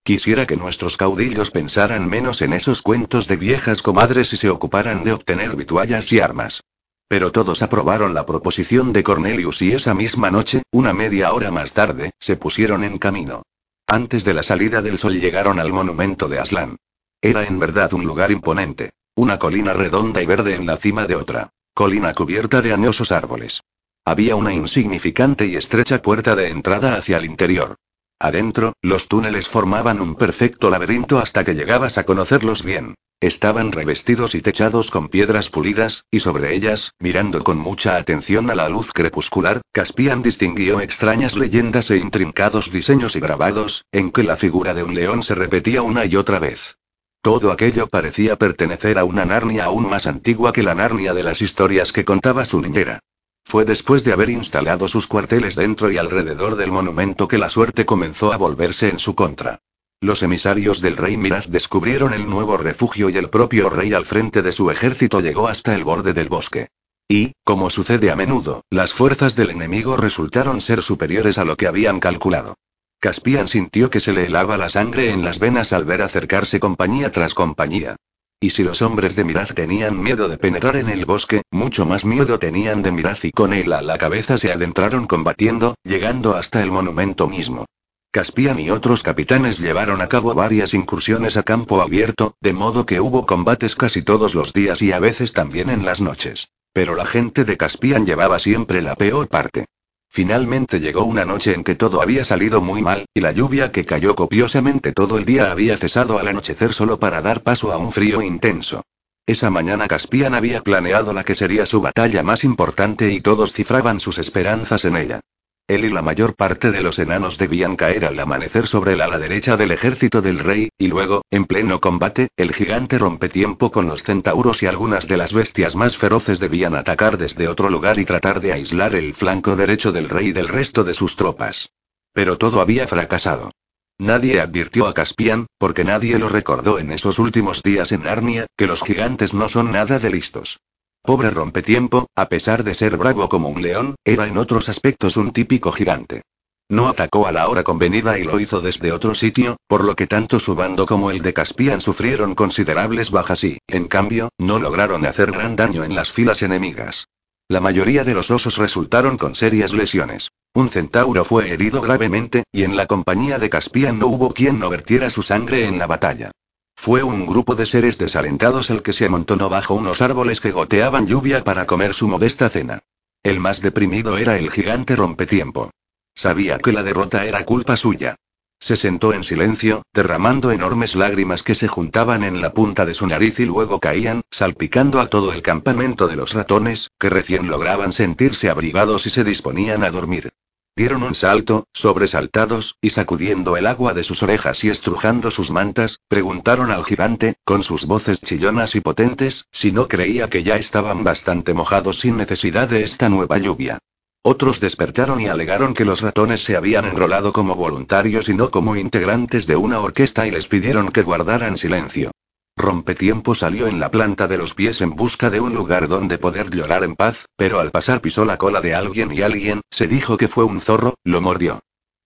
Quisiera 0.08 0.48
que 0.48 0.56
nuestros 0.56 0.96
caudillos 0.96 1.52
pensaran 1.52 2.08
menos 2.08 2.42
en 2.42 2.54
esos 2.54 2.82
cuentos 2.82 3.28
de 3.28 3.36
viejas 3.36 3.82
comadres 3.82 4.32
y 4.32 4.38
se 4.38 4.50
ocuparan 4.50 5.04
de 5.04 5.12
obtener 5.12 5.58
vituallas 5.58 6.14
y 6.14 6.22
armas. 6.22 6.64
Pero 7.10 7.34
todos 7.34 7.62
aprobaron 7.62 8.14
la 8.14 8.26
proposición 8.26 8.94
de 8.94 9.04
Cornelius 9.04 9.62
y 9.62 9.74
esa 9.74 9.94
misma 9.94 10.32
noche, 10.32 10.64
una 10.72 10.94
media 10.94 11.34
hora 11.34 11.52
más 11.52 11.74
tarde, 11.74 12.12
se 12.22 12.38
pusieron 12.38 12.86
en 12.86 13.00
camino. 13.00 13.44
Antes 13.86 14.24
de 14.24 14.34
la 14.34 14.44
salida 14.44 14.82
del 14.82 14.98
sol 14.98 15.20
llegaron 15.20 15.60
al 15.60 15.74
monumento 15.74 16.30
de 16.30 16.40
Aslan. 16.40 16.78
Era 17.22 17.44
en 17.44 17.60
verdad 17.60 17.92
un 17.92 18.06
lugar 18.06 18.32
imponente. 18.32 18.92
Una 19.14 19.38
colina 19.38 19.74
redonda 19.74 20.22
y 20.22 20.26
verde 20.26 20.56
en 20.56 20.66
la 20.66 20.78
cima 20.78 21.06
de 21.06 21.16
otra. 21.16 21.50
Colina 21.74 22.14
cubierta 22.14 22.62
de 22.62 22.72
añosos 22.72 23.12
árboles. 23.12 23.60
Había 24.06 24.38
una 24.38 24.54
insignificante 24.54 25.48
y 25.48 25.58
estrecha 25.58 26.02
puerta 26.02 26.34
de 26.34 26.48
entrada 26.48 26.96
hacia 26.96 27.18
el 27.18 27.26
interior. 27.26 27.76
Adentro, 28.20 28.74
los 28.82 29.08
túneles 29.08 29.48
formaban 29.48 30.02
un 30.02 30.16
perfecto 30.16 30.72
laberinto 30.72 31.20
hasta 31.20 31.44
que 31.44 31.54
llegabas 31.54 32.00
a 32.00 32.04
conocerlos 32.04 32.64
bien. 32.64 32.96
Estaban 33.20 33.72
revestidos 33.72 34.34
y 34.34 34.42
techados 34.42 34.92
con 34.92 35.10
piedras 35.10 35.50
pulidas, 35.50 36.06
y 36.12 36.20
sobre 36.20 36.56
ellas, 36.56 36.92
mirando 37.00 37.44
con 37.44 37.58
mucha 37.58 37.96
atención 37.96 38.50
a 38.50 38.56
la 38.56 38.70
luz 38.70 38.92
crepuscular, 38.92 39.62
Caspian 39.72 40.24
distinguió 40.24 40.82
extrañas 40.82 41.36
leyendas 41.36 41.92
e 41.92 41.98
intrincados 41.98 42.72
diseños 42.72 43.16
y 43.16 43.20
grabados, 43.20 43.86
en 43.92 44.12
que 44.12 44.24
la 44.24 44.36
figura 44.36 44.74
de 44.74 44.84
un 44.84 44.96
león 44.96 45.22
se 45.22 45.36
repetía 45.36 45.84
una 45.84 46.06
y 46.06 46.16
otra 46.16 46.40
vez. 46.40 46.78
Todo 47.22 47.52
aquello 47.52 47.88
parecía 47.88 48.36
pertenecer 48.36 48.98
a 48.98 49.04
una 49.04 49.26
Narnia 49.26 49.66
aún 49.66 49.90
más 49.90 50.08
antigua 50.08 50.54
que 50.54 50.64
la 50.64 50.76
Narnia 50.76 51.14
de 51.14 51.24
las 51.24 51.42
historias 51.42 51.92
que 51.92 52.06
contaba 52.06 52.46
su 52.46 52.62
niñera. 52.62 53.00
Fue 53.48 53.63
después 53.63 54.04
de 54.04 54.12
haber 54.12 54.30
instalado 54.30 54.89
sus 54.89 55.08
cuarteles 55.08 55.56
dentro 55.56 55.89
y 55.89 55.98
alrededor 55.98 56.58
del 56.58 56.70
monumento 56.70 57.30
que 57.30 57.38
la 57.38 57.50
suerte 57.50 57.86
comenzó 57.86 58.34
a 58.34 58.38
volverse 58.38 58.89
en 58.89 59.00
su 59.00 59.16
contra. 59.16 59.62
Los 60.01 60.22
emisarios 60.22 60.82
del 60.82 60.98
rey 60.98 61.16
Miraz 61.16 61.48
descubrieron 61.48 62.13
el 62.13 62.30
nuevo 62.30 62.58
refugio 62.58 63.10
y 63.10 63.16
el 63.16 63.30
propio 63.30 63.70
rey 63.70 63.94
al 63.94 64.04
frente 64.04 64.42
de 64.42 64.51
su 64.51 64.70
ejército 64.70 65.22
llegó 65.22 65.48
hasta 65.48 65.75
el 65.75 65.86
borde 65.86 66.12
del 66.12 66.27
bosque. 66.27 66.68
Y, 67.08 67.36
como 67.46 67.70
sucede 67.70 68.12
a 68.12 68.18
menudo, 68.18 68.66
las 68.70 68.92
fuerzas 68.92 69.38
del 69.38 69.51
enemigo 69.51 69.96
resultaron 69.96 70.60
ser 70.60 70.84
superiores 70.84 71.38
a 71.38 71.46
lo 71.46 71.56
que 71.56 71.68
habían 71.68 72.01
calculado. 72.01 72.56
Caspian 73.00 73.48
sintió 73.48 73.89
que 73.89 74.01
se 74.01 74.12
le 74.12 74.25
helaba 74.25 74.58
la 74.58 74.70
sangre 74.70 75.12
en 75.12 75.24
las 75.24 75.39
venas 75.39 75.72
al 75.72 75.86
ver 75.86 76.01
acercarse 76.01 76.60
compañía 76.60 77.13
tras 77.13 77.34
compañía. 77.34 77.96
Y 78.39 78.51
si 78.51 78.62
los 78.62 78.84
hombres 78.84 79.15
de 79.15 79.24
Miraz 79.24 79.56
tenían 79.56 80.00
miedo 80.00 80.29
de 80.29 80.38
penetrar 80.38 80.75
en 80.75 80.89
el 80.89 81.06
bosque, 81.06 81.41
mucho 81.50 81.88
más 81.88 82.06
miedo 82.06 82.38
tenían 82.38 82.84
de 82.84 82.91
Miraz 82.91 83.25
y 83.25 83.32
con 83.32 83.51
él 83.51 83.74
a 83.74 83.82
la 83.82 83.98
cabeza 83.98 84.38
se 84.38 84.51
adentraron 84.51 85.08
combatiendo, 85.08 85.74
llegando 85.84 86.36
hasta 86.36 86.62
el 86.62 86.72
monumento 86.72 87.27
mismo. 87.27 87.65
Caspian 88.12 88.60
y 88.60 88.70
otros 88.70 89.01
capitanes 89.01 89.58
llevaron 89.58 90.01
a 90.01 90.08
cabo 90.08 90.36
varias 90.36 90.75
incursiones 90.75 91.36
a 91.36 91.41
campo 91.41 91.82
abierto, 91.82 92.36
de 92.39 92.53
modo 92.53 92.86
que 92.86 93.00
hubo 93.00 93.25
combates 93.25 93.75
casi 93.75 94.03
todos 94.03 94.36
los 94.36 94.53
días 94.53 94.84
y 94.84 94.91
a 94.91 95.00
veces 95.00 95.34
también 95.34 95.72
en 95.72 95.84
las 95.84 96.00
noches. 96.00 96.50
Pero 96.74 96.96
la 96.96 97.08
gente 97.08 97.44
de 97.44 97.58
Caspian 97.58 98.06
llevaba 98.06 98.38
siempre 98.38 98.84
la 98.84 98.96
peor 98.96 99.27
parte. 99.29 99.65
Finalmente 100.10 100.80
llegó 100.80 101.04
una 101.04 101.26
noche 101.26 101.54
en 101.54 101.64
que 101.64 101.76
todo 101.76 102.02
había 102.02 102.26
salido 102.26 102.62
muy 102.62 102.82
mal, 102.82 103.06
y 103.14 103.22
la 103.22 103.32
lluvia 103.32 103.72
que 103.72 103.86
cayó 103.86 104.16
copiosamente 104.16 104.92
todo 104.92 105.18
el 105.18 105.26
día 105.26 105.52
había 105.52 105.78
cesado 105.78 106.20
al 106.20 106.28
anochecer 106.28 106.74
solo 106.74 107.00
para 107.00 107.22
dar 107.22 107.44
paso 107.44 107.72
a 107.72 107.78
un 107.78 107.92
frío 107.92 108.22
intenso. 108.22 108.84
Esa 109.26 109.50
mañana 109.50 109.88
Caspian 109.88 110.34
había 110.34 110.62
planeado 110.62 111.12
la 111.12 111.24
que 111.24 111.36
sería 111.36 111.66
su 111.66 111.82
batalla 111.82 112.24
más 112.24 112.44
importante 112.44 113.12
y 113.12 113.20
todos 113.20 113.52
cifraban 113.52 114.00
sus 114.00 114.18
esperanzas 114.18 114.86
en 114.86 114.96
ella. 114.96 115.20
Él 115.68 115.84
y 115.84 115.90
la 115.90 116.02
mayor 116.02 116.34
parte 116.34 116.72
de 116.72 116.82
los 116.82 116.98
enanos 116.98 117.38
debían 117.38 117.76
caer 117.76 118.06
al 118.06 118.18
amanecer 118.18 118.68
sobre 118.68 118.94
el 118.94 119.02
ala 119.02 119.18
derecha 119.18 119.58
del 119.58 119.72
ejército 119.72 120.22
del 120.22 120.40
rey, 120.40 120.70
y 120.78 120.88
luego, 120.88 121.24
en 121.30 121.44
pleno 121.44 121.82
combate, 121.82 122.30
el 122.38 122.54
gigante 122.54 122.98
rompetiempo 122.98 123.70
con 123.70 123.86
los 123.86 124.04
centauros 124.04 124.64
y 124.64 124.68
algunas 124.68 125.10
de 125.10 125.18
las 125.18 125.34
bestias 125.34 125.76
más 125.76 125.98
feroces 125.98 126.40
debían 126.40 126.74
atacar 126.74 127.18
desde 127.18 127.50
otro 127.50 127.70
lugar 127.70 128.00
y 128.00 128.06
tratar 128.06 128.40
de 128.40 128.54
aislar 128.54 128.96
el 128.96 129.14
flanco 129.14 129.58
derecho 129.58 129.92
del 129.92 130.08
rey 130.08 130.32
del 130.32 130.48
resto 130.48 130.86
de 130.86 130.94
sus 130.94 131.18
tropas. 131.18 131.74
Pero 132.14 132.38
todo 132.38 132.62
había 132.62 132.88
fracasado. 132.88 133.52
Nadie 133.98 134.40
advirtió 134.40 134.88
a 134.88 134.94
Caspian, 134.94 135.48
porque 135.58 135.84
nadie 135.84 136.18
lo 136.18 136.30
recordó 136.30 136.80
en 136.80 136.92
esos 136.92 137.20
últimos 137.20 137.62
días 137.62 137.92
en 137.92 138.04
Narnia, 138.04 138.46
que 138.56 138.68
los 138.68 138.84
gigantes 138.84 139.34
no 139.34 139.50
son 139.50 139.74
nada 139.74 140.00
de 140.00 140.12
listos. 140.12 140.60
Pobre 141.08 141.32
rompetiempo, 141.32 142.10
a 142.18 142.28
pesar 142.28 142.66
de 142.66 142.76
ser 142.76 142.98
bravo 142.98 143.30
como 143.30 143.48
un 143.48 143.62
león, 143.62 143.96
era 144.04 144.28
en 144.28 144.38
otros 144.38 144.68
aspectos 144.68 145.16
un 145.16 145.32
típico 145.32 145.72
gigante. 145.72 146.24
No 146.68 146.90
atacó 146.90 147.28
a 147.28 147.32
la 147.32 147.48
hora 147.48 147.64
convenida 147.64 148.20
y 148.20 148.26
lo 148.26 148.42
hizo 148.42 148.60
desde 148.60 148.92
otro 148.92 149.16
sitio, 149.16 149.56
por 149.68 149.86
lo 149.86 149.96
que 149.96 150.06
tanto 150.06 150.38
su 150.38 150.54
bando 150.54 150.86
como 150.86 151.10
el 151.10 151.22
de 151.22 151.34
Caspian 151.34 151.80
sufrieron 151.80 152.36
considerables 152.36 153.12
bajas 153.12 153.46
y, 153.46 153.58
en 153.70 153.88
cambio, 153.88 154.32
no 154.38 154.60
lograron 154.60 155.06
hacer 155.06 155.32
gran 155.32 155.56
daño 155.56 155.86
en 155.86 155.96
las 155.96 156.12
filas 156.12 156.42
enemigas. 156.44 157.08
La 157.48 157.62
mayoría 157.62 158.04
de 158.04 158.14
los 158.14 158.30
osos 158.30 158.58
resultaron 158.58 159.18
con 159.18 159.34
serias 159.34 159.72
lesiones. 159.72 160.32
Un 160.54 160.68
centauro 160.68 161.24
fue 161.24 161.54
herido 161.54 161.80
gravemente, 161.80 162.44
y 162.52 162.64
en 162.64 162.76
la 162.76 162.86
compañía 162.86 163.40
de 163.40 163.50
Caspian 163.50 163.98
no 163.98 164.08
hubo 164.08 164.34
quien 164.34 164.60
no 164.60 164.70
vertiera 164.70 165.10
su 165.10 165.22
sangre 165.22 165.68
en 165.68 165.80
la 165.80 165.88
batalla. 165.88 166.32
Fue 166.77 167.03
un 167.03 167.25
grupo 167.25 167.55
de 167.55 167.65
seres 167.65 167.98
desalentados 167.98 168.69
el 168.69 168.81
que 168.81 168.93
se 168.93 169.05
amontonó 169.05 169.50
bajo 169.50 169.74
unos 169.74 170.01
árboles 170.01 170.39
que 170.39 170.51
goteaban 170.51 171.05
lluvia 171.05 171.43
para 171.43 171.65
comer 171.65 171.93
su 171.93 172.07
modesta 172.07 172.48
cena. 172.48 172.79
El 173.24 173.41
más 173.41 173.62
deprimido 173.62 174.17
era 174.17 174.38
el 174.38 174.50
gigante 174.51 174.96
rompetiempo. 174.96 175.72
Sabía 176.15 176.60
que 176.60 176.72
la 176.72 176.84
derrota 176.84 177.25
era 177.25 177.43
culpa 177.43 177.75
suya. 177.75 178.15
Se 178.60 178.77
sentó 178.77 179.12
en 179.12 179.24
silencio, 179.24 179.84
derramando 179.93 180.51
enormes 180.51 180.96
lágrimas 180.96 181.43
que 181.43 181.55
se 181.55 181.67
juntaban 181.67 182.24
en 182.24 182.41
la 182.41 182.53
punta 182.53 182.86
de 182.86 182.93
su 182.93 183.05
nariz 183.05 183.39
y 183.39 183.46
luego 183.46 183.79
caían, 183.79 184.22
salpicando 184.31 185.01
a 185.01 185.07
todo 185.07 185.34
el 185.34 185.41
campamento 185.41 186.07
de 186.07 186.15
los 186.15 186.34
ratones, 186.34 186.89
que 187.00 187.10
recién 187.10 187.50
lograban 187.50 187.91
sentirse 187.91 188.50
abrigados 188.50 189.05
y 189.05 189.10
se 189.10 189.24
disponían 189.24 189.84
a 189.84 189.91
dormir. 189.91 190.31
Dieron 190.77 191.01
un 191.01 191.15
salto, 191.15 191.65
sobresaltados, 191.74 192.77
y 192.81 192.91
sacudiendo 192.91 193.57
el 193.57 193.65
agua 193.65 193.96
de 193.96 194.03
sus 194.03 194.22
orejas 194.22 194.63
y 194.63 194.69
estrujando 194.69 195.31
sus 195.31 195.50
mantas, 195.50 196.01
preguntaron 196.07 196.69
al 196.69 196.86
gigante, 196.86 197.34
con 197.43 197.63
sus 197.63 197.88
voces 197.88 198.22
chillonas 198.22 198.75
y 198.75 198.81
potentes, 198.81 199.48
si 199.51 199.72
no 199.72 199.88
creía 199.88 200.29
que 200.29 200.43
ya 200.43 200.57
estaban 200.57 201.03
bastante 201.03 201.55
mojados 201.55 202.01
sin 202.01 202.15
necesidad 202.15 202.69
de 202.69 202.84
esta 202.84 203.10
nueva 203.10 203.39
lluvia. 203.39 203.79
Otros 204.22 204.60
despertaron 204.60 205.19
y 205.19 205.25
alegaron 205.25 205.74
que 205.74 205.84
los 205.84 206.01
ratones 206.01 206.43
se 206.43 206.55
habían 206.55 206.86
enrolado 206.86 207.34
como 207.34 207.55
voluntarios 207.55 208.29
y 208.29 208.36
no 208.36 208.51
como 208.51 208.75
integrantes 208.75 209.48
de 209.48 209.55
una 209.55 209.79
orquesta 209.79 210.27
y 210.27 210.31
les 210.31 210.48
pidieron 210.48 210.91
que 210.91 211.01
guardaran 211.01 211.57
silencio. 211.57 212.12
Rompetiempo 212.58 213.36
salió 213.36 213.68
en 213.68 213.80
la 213.80 213.92
planta 213.92 214.28
de 214.28 214.40
los 214.40 214.56
pies 214.56 214.82
en 214.82 214.96
busca 214.96 215.30
de 215.30 215.40
un 215.40 215.54
lugar 215.54 215.88
donde 215.88 216.18
poder 216.18 216.50
llorar 216.50 216.84
en 216.84 216.96
paz, 216.96 217.28
pero 217.36 217.60
al 217.60 217.70
pasar 217.70 218.02
pisó 218.02 218.26
la 218.26 218.38
cola 218.38 218.62
de 218.62 218.74
alguien 218.74 219.14
y 219.14 219.22
alguien, 219.22 219.62
se 219.70 219.88
dijo 219.88 220.18
que 220.18 220.28
fue 220.28 220.44
un 220.44 220.60
zorro, 220.60 220.96
lo 221.04 221.22
mordió. 221.22 221.60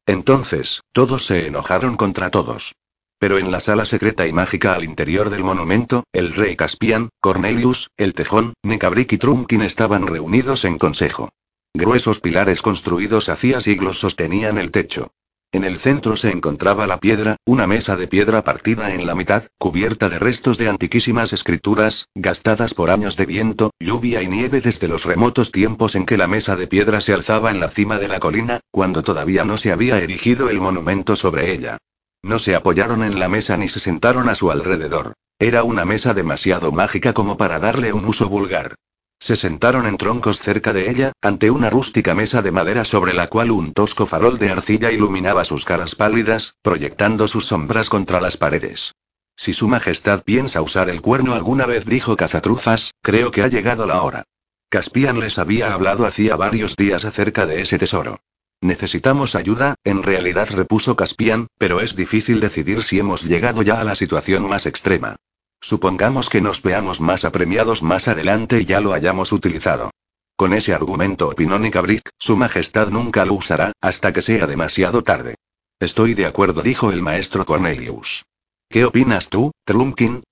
Entonces, 0.06 0.82
todos 0.92 1.26
se 1.26 1.48
enojaron 1.48 1.96
contra 1.96 2.32
todos. 2.32 2.76
Pero 3.18 3.38
en 3.38 3.50
la 3.50 3.62
sala 3.62 3.86
secreta 3.86 4.28
y 4.28 4.34
mágica 4.34 4.74
al 4.74 4.84
interior 4.84 5.30
del 5.30 5.46
monumento, 5.46 6.04
el 6.12 6.34
rey 6.34 6.58
Caspian, 6.58 7.10
Cornelius, 7.22 7.90
el 7.96 8.14
Tejón, 8.14 8.54
Nekabrik 8.62 9.14
y 9.14 9.18
Trumkin 9.20 9.62
estaban 9.62 10.06
reunidos 10.06 10.66
en 10.66 10.78
consejo. 10.78 11.30
Gruesos 11.74 12.20
pilares 12.20 12.62
construidos 12.62 13.30
hacía 13.30 13.62
siglos 13.62 14.00
sostenían 14.00 14.58
el 14.58 14.72
techo. 14.72 15.14
En 15.54 15.66
el 15.66 15.80
centro 15.80 16.16
se 16.16 16.32
encontraba 16.32 16.88
la 16.88 17.02
piedra, 17.02 17.36
una 17.46 17.68
mesa 17.68 17.98
de 17.98 18.08
piedra 18.08 18.42
partida 18.42 18.94
en 18.94 19.06
la 19.06 19.16
mitad, 19.16 19.48
cubierta 19.58 20.08
de 20.08 20.18
restos 20.18 20.58
de 20.58 20.70
antiquísimas 20.70 21.34
escrituras, 21.34 22.08
gastadas 22.16 22.74
por 22.74 22.90
años 22.90 23.18
de 23.18 23.26
viento, 23.26 23.72
lluvia 23.78 24.22
y 24.22 24.30
nieve 24.30 24.62
desde 24.62 24.88
los 24.88 25.04
remotos 25.04 25.52
tiempos 25.52 25.96
en 25.96 26.06
que 26.06 26.16
la 26.16 26.28
mesa 26.28 26.56
de 26.56 26.68
piedra 26.68 27.02
se 27.02 27.14
alzaba 27.14 27.52
en 27.52 27.60
la 27.60 27.68
cima 27.68 28.00
de 28.00 28.08
la 28.08 28.22
colina, 28.22 28.62
cuando 28.72 29.04
todavía 29.04 29.44
no 29.44 29.58
se 29.58 29.74
había 29.74 29.98
erigido 29.98 30.50
el 30.50 30.62
monumento 30.62 31.18
sobre 31.18 31.52
ella. 31.52 31.80
No 32.24 32.40
se 32.40 32.56
apoyaron 32.56 33.04
en 33.04 33.20
la 33.20 33.28
mesa 33.28 33.58
ni 33.58 33.68
se 33.68 33.82
sentaron 33.82 34.30
a 34.30 34.36
su 34.36 34.52
alrededor. 34.52 35.16
Era 35.38 35.66
una 35.66 35.84
mesa 35.84 36.14
demasiado 36.14 36.72
mágica 36.72 37.12
como 37.12 37.36
para 37.36 37.60
darle 37.60 37.92
un 37.92 38.06
uso 38.06 38.30
vulgar. 38.30 38.76
Se 39.22 39.36
sentaron 39.36 39.86
en 39.86 39.98
troncos 39.98 40.40
cerca 40.40 40.74
de 40.74 40.90
ella, 40.90 41.12
ante 41.22 41.52
una 41.52 41.70
rústica 41.70 42.16
mesa 42.16 42.42
de 42.42 42.52
madera 42.52 42.84
sobre 42.84 43.14
la 43.14 43.28
cual 43.28 43.52
un 43.52 43.72
tosco 43.72 44.08
farol 44.08 44.40
de 44.40 44.50
arcilla 44.50 44.92
iluminaba 44.92 45.46
sus 45.46 45.64
caras 45.64 45.94
pálidas, 45.94 46.56
proyectando 46.64 47.28
sus 47.28 47.46
sombras 47.46 47.88
contra 47.88 48.20
las 48.20 48.36
paredes. 48.38 48.96
Si 49.38 49.54
su 49.54 49.68
majestad 49.68 50.24
piensa 50.24 50.64
usar 50.64 50.90
el 50.90 51.02
cuerno 51.02 51.36
alguna 51.36 51.68
vez, 51.68 51.86
dijo 51.86 52.18
Cazatrufas, 52.18 52.96
creo 53.04 53.30
que 53.30 53.44
ha 53.44 53.48
llegado 53.48 53.86
la 53.86 54.02
hora. 54.02 54.24
Caspian 54.70 55.20
les 55.20 55.38
había 55.38 55.72
hablado 55.72 56.08
hacía 56.08 56.36
varios 56.36 56.76
días 56.76 57.06
acerca 57.06 57.46
de 57.46 57.62
ese 57.62 57.78
tesoro. 57.78 58.22
Necesitamos 58.60 59.36
ayuda, 59.36 59.76
en 59.84 60.02
realidad 60.02 60.50
repuso 60.50 60.96
Caspian, 60.96 61.46
pero 61.60 61.80
es 61.80 61.96
difícil 61.96 62.40
decidir 62.40 62.82
si 62.82 62.98
hemos 62.98 63.24
llegado 63.24 63.62
ya 63.62 63.80
a 63.82 63.84
la 63.84 63.94
situación 63.94 64.50
más 64.50 64.66
extrema. 64.66 65.18
Supongamos 65.62 66.30
que 66.30 66.42
nos 66.42 66.64
veamos 66.64 67.00
más 67.00 67.24
apremiados 67.24 67.84
más 67.84 68.08
adelante 68.08 68.62
y 68.62 68.66
ya 68.66 68.82
lo 68.82 68.94
hayamos 68.94 69.32
utilizado. 69.32 69.92
Con 70.36 70.54
ese 70.54 70.74
argumento 70.74 71.30
opinó 71.30 71.60
Nicabrick, 71.60 72.10
su 72.18 72.36
majestad 72.36 72.90
nunca 72.90 73.26
lo 73.26 73.36
usará, 73.36 73.74
hasta 73.80 74.12
que 74.12 74.24
sea 74.24 74.48
demasiado 74.48 75.04
tarde. 75.04 75.36
Estoy 75.80 76.16
de 76.16 76.26
acuerdo, 76.26 76.64
dijo 76.64 76.92
el 76.92 77.04
maestro 77.04 77.46
Cornelius. 77.46 78.24
¿Qué 78.70 78.86
opinas 78.86 79.30
tú, 79.30 79.52
Trumpkin? 79.66 80.24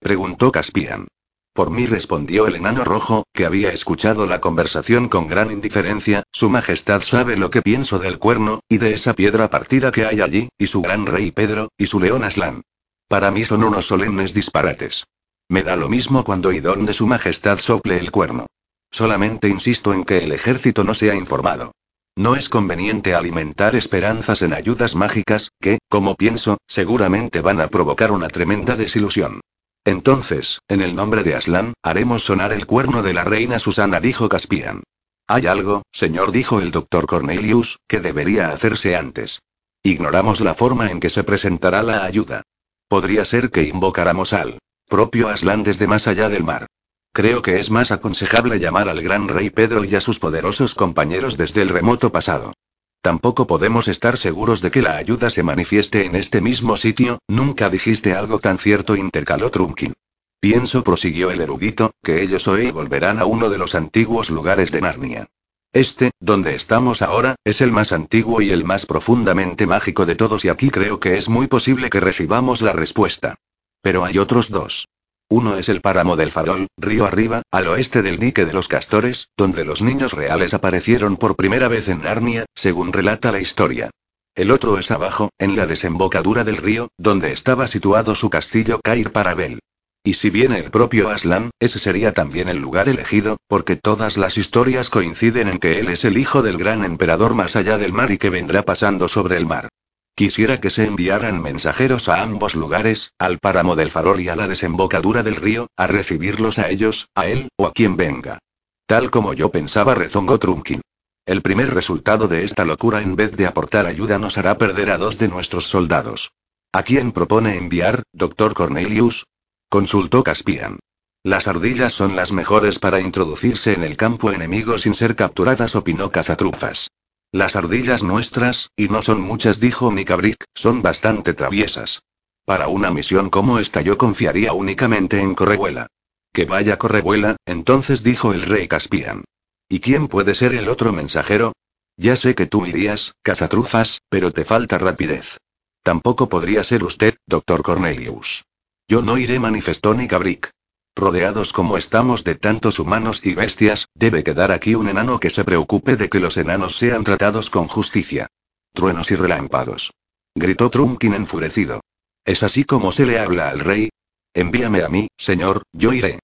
preguntó 0.00 0.52
Caspian. 0.52 1.08
Por 1.54 1.70
mí 1.70 1.86
respondió 1.86 2.46
el 2.46 2.56
enano 2.56 2.84
rojo, 2.84 3.24
que 3.32 3.46
había 3.46 3.70
escuchado 3.70 4.26
la 4.26 4.40
conversación 4.40 5.08
con 5.08 5.28
gran 5.28 5.50
indiferencia, 5.50 6.24
Su 6.32 6.50
Majestad 6.50 7.00
sabe 7.00 7.36
lo 7.36 7.50
que 7.50 7.62
pienso 7.62 8.00
del 8.00 8.18
cuerno, 8.18 8.60
y 8.68 8.78
de 8.78 8.92
esa 8.92 9.14
piedra 9.14 9.48
partida 9.48 9.92
que 9.92 10.04
hay 10.04 10.20
allí, 10.20 10.48
y 10.58 10.66
su 10.66 10.82
gran 10.82 11.06
rey 11.06 11.30
Pedro, 11.30 11.68
y 11.78 11.86
su 11.86 12.00
león 12.00 12.24
Aslan. 12.24 12.62
Para 13.08 13.30
mí 13.30 13.44
son 13.44 13.64
unos 13.64 13.86
solemnes 13.86 14.34
disparates. 14.34 15.04
Me 15.48 15.62
da 15.62 15.76
lo 15.76 15.88
mismo 15.88 16.24
cuando 16.24 16.52
y 16.52 16.60
donde 16.60 16.94
Su 16.94 17.06
Majestad 17.06 17.58
sople 17.58 17.98
el 17.98 18.10
cuerno. 18.10 18.46
Solamente 18.90 19.48
insisto 19.48 19.92
en 19.92 20.04
que 20.04 20.18
el 20.18 20.32
ejército 20.32 20.84
no 20.84 20.94
sea 20.94 21.14
informado. 21.14 21.72
No 22.16 22.36
es 22.36 22.48
conveniente 22.48 23.14
alimentar 23.14 23.74
esperanzas 23.74 24.42
en 24.42 24.54
ayudas 24.54 24.94
mágicas, 24.94 25.50
que, 25.60 25.78
como 25.88 26.14
pienso, 26.14 26.58
seguramente 26.68 27.40
van 27.40 27.60
a 27.60 27.68
provocar 27.68 28.12
una 28.12 28.28
tremenda 28.28 28.76
desilusión. 28.76 29.40
Entonces, 29.84 30.60
en 30.68 30.80
el 30.80 30.94
nombre 30.94 31.24
de 31.24 31.34
Aslan, 31.34 31.74
haremos 31.82 32.24
sonar 32.24 32.52
el 32.52 32.66
cuerno 32.66 33.02
de 33.02 33.14
la 33.14 33.24
reina 33.24 33.58
Susana, 33.58 34.00
dijo 34.00 34.28
Caspian. 34.28 34.84
Hay 35.26 35.46
algo, 35.46 35.82
señor, 35.90 36.32
dijo 36.32 36.60
el 36.60 36.70
doctor 36.70 37.06
Cornelius, 37.06 37.78
que 37.88 38.00
debería 38.00 38.50
hacerse 38.50 38.94
antes. 38.94 39.40
Ignoramos 39.82 40.40
la 40.40 40.54
forma 40.54 40.90
en 40.90 41.00
que 41.00 41.10
se 41.10 41.24
presentará 41.24 41.82
la 41.82 42.04
ayuda. 42.04 42.42
Podría 42.88 43.24
ser 43.24 43.50
que 43.50 43.62
invocáramos 43.62 44.32
al 44.32 44.58
propio 44.88 45.28
Aslan 45.28 45.62
desde 45.62 45.86
más 45.86 46.06
allá 46.06 46.28
del 46.28 46.44
mar. 46.44 46.66
Creo 47.12 47.42
que 47.42 47.60
es 47.60 47.70
más 47.70 47.92
aconsejable 47.92 48.58
llamar 48.58 48.88
al 48.88 49.00
gran 49.00 49.28
rey 49.28 49.50
Pedro 49.50 49.84
y 49.84 49.94
a 49.94 50.00
sus 50.00 50.18
poderosos 50.18 50.74
compañeros 50.74 51.36
desde 51.36 51.62
el 51.62 51.68
remoto 51.68 52.10
pasado. 52.10 52.52
Tampoco 53.00 53.46
podemos 53.46 53.86
estar 53.86 54.18
seguros 54.18 54.62
de 54.62 54.70
que 54.70 54.82
la 54.82 54.96
ayuda 54.96 55.30
se 55.30 55.42
manifieste 55.42 56.06
en 56.06 56.16
este 56.16 56.40
mismo 56.40 56.76
sitio, 56.76 57.18
nunca 57.28 57.68
dijiste 57.70 58.14
algo 58.14 58.38
tan 58.38 58.58
cierto, 58.58 58.96
intercaló 58.96 59.50
Trunkin. 59.50 59.92
Pienso, 60.40 60.82
prosiguió 60.82 61.30
el 61.30 61.40
erudito, 61.40 61.92
que 62.02 62.22
ellos 62.22 62.48
hoy 62.48 62.70
volverán 62.70 63.18
a 63.18 63.26
uno 63.26 63.48
de 63.48 63.58
los 63.58 63.74
antiguos 63.74 64.30
lugares 64.30 64.72
de 64.72 64.80
Narnia. 64.80 65.28
Este, 65.74 66.12
donde 66.20 66.54
estamos 66.54 67.02
ahora, 67.02 67.34
es 67.42 67.60
el 67.60 67.72
más 67.72 67.90
antiguo 67.90 68.40
y 68.40 68.52
el 68.52 68.64
más 68.64 68.86
profundamente 68.86 69.66
mágico 69.66 70.06
de 70.06 70.14
todos 70.14 70.44
y 70.44 70.48
aquí 70.48 70.70
creo 70.70 71.00
que 71.00 71.18
es 71.18 71.28
muy 71.28 71.48
posible 71.48 71.90
que 71.90 71.98
recibamos 71.98 72.62
la 72.62 72.72
respuesta. 72.72 73.34
Pero 73.82 74.04
hay 74.04 74.18
otros 74.18 74.50
dos. 74.50 74.86
Uno 75.28 75.56
es 75.58 75.68
el 75.68 75.80
páramo 75.80 76.14
del 76.14 76.30
farol, 76.30 76.68
río 76.76 77.06
arriba, 77.06 77.42
al 77.50 77.66
oeste 77.66 78.02
del 78.02 78.20
dique 78.20 78.44
de 78.44 78.52
los 78.52 78.68
castores, 78.68 79.30
donde 79.36 79.64
los 79.64 79.82
niños 79.82 80.12
reales 80.12 80.54
aparecieron 80.54 81.16
por 81.16 81.34
primera 81.34 81.66
vez 81.66 81.88
en 81.88 82.02
Narnia, 82.02 82.44
según 82.54 82.92
relata 82.92 83.32
la 83.32 83.40
historia. 83.40 83.90
El 84.36 84.52
otro 84.52 84.78
es 84.78 84.92
abajo, 84.92 85.30
en 85.38 85.56
la 85.56 85.66
desembocadura 85.66 86.44
del 86.44 86.58
río, 86.58 86.86
donde 86.98 87.32
estaba 87.32 87.66
situado 87.66 88.14
su 88.14 88.30
castillo 88.30 88.78
Cair 88.80 89.10
Parabel. 89.10 89.58
Y 90.06 90.14
si 90.14 90.28
viene 90.28 90.58
el 90.58 90.70
propio 90.70 91.08
Aslan, 91.08 91.50
ese 91.58 91.78
sería 91.78 92.12
también 92.12 92.50
el 92.50 92.58
lugar 92.58 92.90
elegido, 92.90 93.38
porque 93.48 93.76
todas 93.76 94.18
las 94.18 94.36
historias 94.36 94.90
coinciden 94.90 95.48
en 95.48 95.58
que 95.58 95.80
él 95.80 95.88
es 95.88 96.04
el 96.04 96.18
hijo 96.18 96.42
del 96.42 96.58
gran 96.58 96.84
emperador 96.84 97.34
más 97.34 97.56
allá 97.56 97.78
del 97.78 97.94
mar 97.94 98.10
y 98.10 98.18
que 98.18 98.28
vendrá 98.28 98.64
pasando 98.64 99.08
sobre 99.08 99.38
el 99.38 99.46
mar. 99.46 99.70
Quisiera 100.14 100.60
que 100.60 100.68
se 100.68 100.84
enviaran 100.84 101.40
mensajeros 101.40 102.10
a 102.10 102.20
ambos 102.20 102.54
lugares, 102.54 103.12
al 103.18 103.38
páramo 103.38 103.76
del 103.76 103.90
farol 103.90 104.20
y 104.20 104.28
a 104.28 104.36
la 104.36 104.46
desembocadura 104.46 105.22
del 105.22 105.36
río, 105.36 105.68
a 105.74 105.86
recibirlos 105.86 106.58
a 106.58 106.68
ellos, 106.68 107.08
a 107.14 107.26
él, 107.26 107.48
o 107.56 107.66
a 107.66 107.72
quien 107.72 107.96
venga. 107.96 108.38
Tal 108.86 109.10
como 109.10 109.32
yo 109.32 109.50
pensaba, 109.50 109.94
rezongó 109.94 110.38
Trunkin. 110.38 110.82
El 111.24 111.40
primer 111.40 111.72
resultado 111.72 112.28
de 112.28 112.44
esta 112.44 112.66
locura 112.66 113.00
en 113.00 113.16
vez 113.16 113.32
de 113.32 113.46
aportar 113.46 113.86
ayuda 113.86 114.18
nos 114.18 114.36
hará 114.36 114.58
perder 114.58 114.90
a 114.90 114.98
dos 114.98 115.16
de 115.16 115.28
nuestros 115.28 115.66
soldados. 115.66 116.32
¿A 116.72 116.82
quién 116.82 117.12
propone 117.12 117.56
enviar, 117.56 118.02
doctor 118.12 118.52
Cornelius? 118.52 119.24
Consultó 119.68 120.22
Caspian. 120.22 120.78
Las 121.22 121.48
ardillas 121.48 121.92
son 121.92 122.16
las 122.16 122.32
mejores 122.32 122.78
para 122.78 123.00
introducirse 123.00 123.72
en 123.72 123.82
el 123.82 123.96
campo 123.96 124.30
enemigo 124.30 124.76
sin 124.78 124.94
ser 124.94 125.16
capturadas, 125.16 125.74
opinó 125.74 126.10
Cazatrufas. 126.10 126.90
Las 127.32 127.56
ardillas 127.56 128.02
nuestras, 128.02 128.70
y 128.76 128.88
no 128.88 129.02
son 129.02 129.20
muchas, 129.20 129.58
dijo 129.58 129.90
Mikabrick, 129.90 130.44
son 130.54 130.82
bastante 130.82 131.34
traviesas. 131.34 132.02
Para 132.44 132.68
una 132.68 132.90
misión 132.90 133.30
como 133.30 133.58
esta 133.58 133.80
yo 133.80 133.96
confiaría 133.96 134.52
únicamente 134.52 135.18
en 135.18 135.34
Correvuela. 135.34 135.86
Que 136.32 136.44
vaya 136.44 136.78
Correvuela, 136.78 137.36
entonces 137.46 138.02
dijo 138.02 138.34
el 138.34 138.42
rey 138.42 138.68
Caspian. 138.68 139.24
¿Y 139.68 139.80
quién 139.80 140.08
puede 140.08 140.34
ser 140.34 140.54
el 140.54 140.68
otro 140.68 140.92
mensajero? 140.92 141.54
Ya 141.96 142.16
sé 142.16 142.34
que 142.34 142.46
tú 142.46 142.66
irías, 142.66 143.14
cazatrufas, 143.22 144.02
pero 144.08 144.30
te 144.30 144.44
falta 144.44 144.78
rapidez. 144.78 145.38
Tampoco 145.82 146.28
podría 146.28 146.64
ser 146.64 146.84
usted, 146.84 147.16
doctor 147.26 147.62
Cornelius. 147.62 148.44
Yo 148.88 149.02
no 149.02 149.16
iré, 149.18 149.38
manifestó 149.38 149.94
Nicabrick. 149.94 150.50
Rodeados 150.96 151.52
como 151.52 151.76
estamos 151.76 152.22
de 152.22 152.36
tantos 152.36 152.78
humanos 152.78 153.20
y 153.24 153.34
bestias, 153.34 153.88
debe 153.94 154.22
quedar 154.22 154.52
aquí 154.52 154.74
un 154.74 154.88
enano 154.88 155.18
que 155.18 155.30
se 155.30 155.44
preocupe 155.44 155.96
de 155.96 156.08
que 156.08 156.20
los 156.20 156.36
enanos 156.36 156.76
sean 156.76 157.02
tratados 157.02 157.50
con 157.50 157.66
justicia. 157.66 158.28
Truenos 158.72 159.10
y 159.10 159.16
relámpagos. 159.16 159.92
Gritó 160.34 160.70
Trunkin 160.70 161.14
enfurecido. 161.14 161.80
¿Es 162.24 162.42
así 162.42 162.64
como 162.64 162.92
se 162.92 163.06
le 163.06 163.18
habla 163.18 163.48
al 163.48 163.60
rey? 163.60 163.88
Envíame 164.34 164.82
a 164.82 164.88
mí, 164.88 165.08
señor, 165.16 165.62
yo 165.72 165.92
iré. 165.92 166.20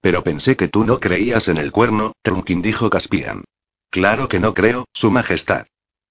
Pero 0.00 0.22
pensé 0.22 0.56
que 0.56 0.68
tú 0.68 0.84
no 0.84 1.00
creías 1.00 1.48
en 1.48 1.58
el 1.58 1.72
cuerno, 1.72 2.12
Trunkin 2.22 2.60
dijo 2.60 2.90
Caspian. 2.90 3.44
Claro 3.90 4.28
que 4.28 4.40
no 4.40 4.54
creo, 4.54 4.86
su 4.92 5.10
majestad. 5.10 5.66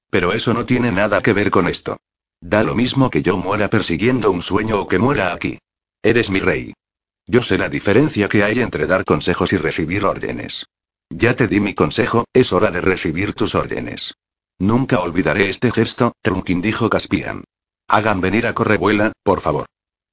Pero 0.10 0.34
eso 0.34 0.54
no 0.54 0.66
tiene 0.66 0.92
nada 0.92 1.22
que 1.22 1.34
ver 1.34 1.52
con 1.52 1.68
esto. 1.68 1.98
Da 2.42 2.64
lo 2.64 2.76
mismo 2.76 3.10
que 3.10 3.22
yo 3.22 3.38
muera 3.38 3.70
persiguiendo 3.70 4.32
un 4.32 4.42
sueño 4.42 4.82
o 4.82 4.88
que 4.88 5.00
muera 5.00 5.34
aquí. 5.34 5.60
Eres 6.04 6.32
mi 6.32 6.40
rey. 6.40 6.74
Yo 7.28 7.44
sé 7.44 7.60
la 7.60 7.70
diferencia 7.70 8.28
que 8.28 8.44
hay 8.44 8.60
entre 8.60 8.88
dar 8.88 9.06
consejos 9.06 9.54
y 9.54 9.58
recibir 9.58 10.04
órdenes. 10.04 10.66
Ya 11.12 11.36
te 11.36 11.48
di 11.48 11.60
mi 11.60 11.76
consejo, 11.76 12.26
es 12.34 12.54
hora 12.54 12.72
de 12.72 12.82
recibir 12.82 13.36
tus 13.36 13.54
órdenes. 13.54 14.16
Nunca 14.58 15.00
olvidaré 15.00 15.50
este 15.50 15.72
gesto, 15.72 16.14
Trunkin 16.22 16.62
dijo 16.62 16.90
Caspian. 16.90 17.44
Hagan 17.88 18.20
venir 18.20 18.48
a 18.48 18.56
Correvuela, 18.56 19.12
por 19.24 19.42
favor. 19.42 19.68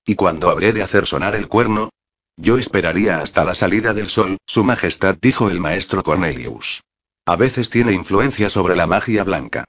¿Y 0.05 0.15
cuándo 0.15 0.51
habré 0.51 0.73
de 0.73 0.83
hacer 0.83 1.07
sonar 1.07 1.35
el 1.35 1.49
cuerno? 1.49 1.89
Yo 2.37 2.59
esperaría 2.59 3.21
hasta 3.21 3.45
la 3.45 3.55
salida 3.55 3.95
del 3.95 4.11
sol, 4.11 4.37
Su 4.47 4.65
Majestad 4.65 5.17
dijo 5.21 5.49
el 5.49 5.59
maestro 5.59 6.03
Cornelius. 6.03 6.83
A 7.25 7.37
veces 7.37 7.71
tiene 7.71 7.93
influencia 7.93 8.51
sobre 8.51 8.77
la 8.77 8.87
magia 8.87 9.25
blanca. 9.25 9.65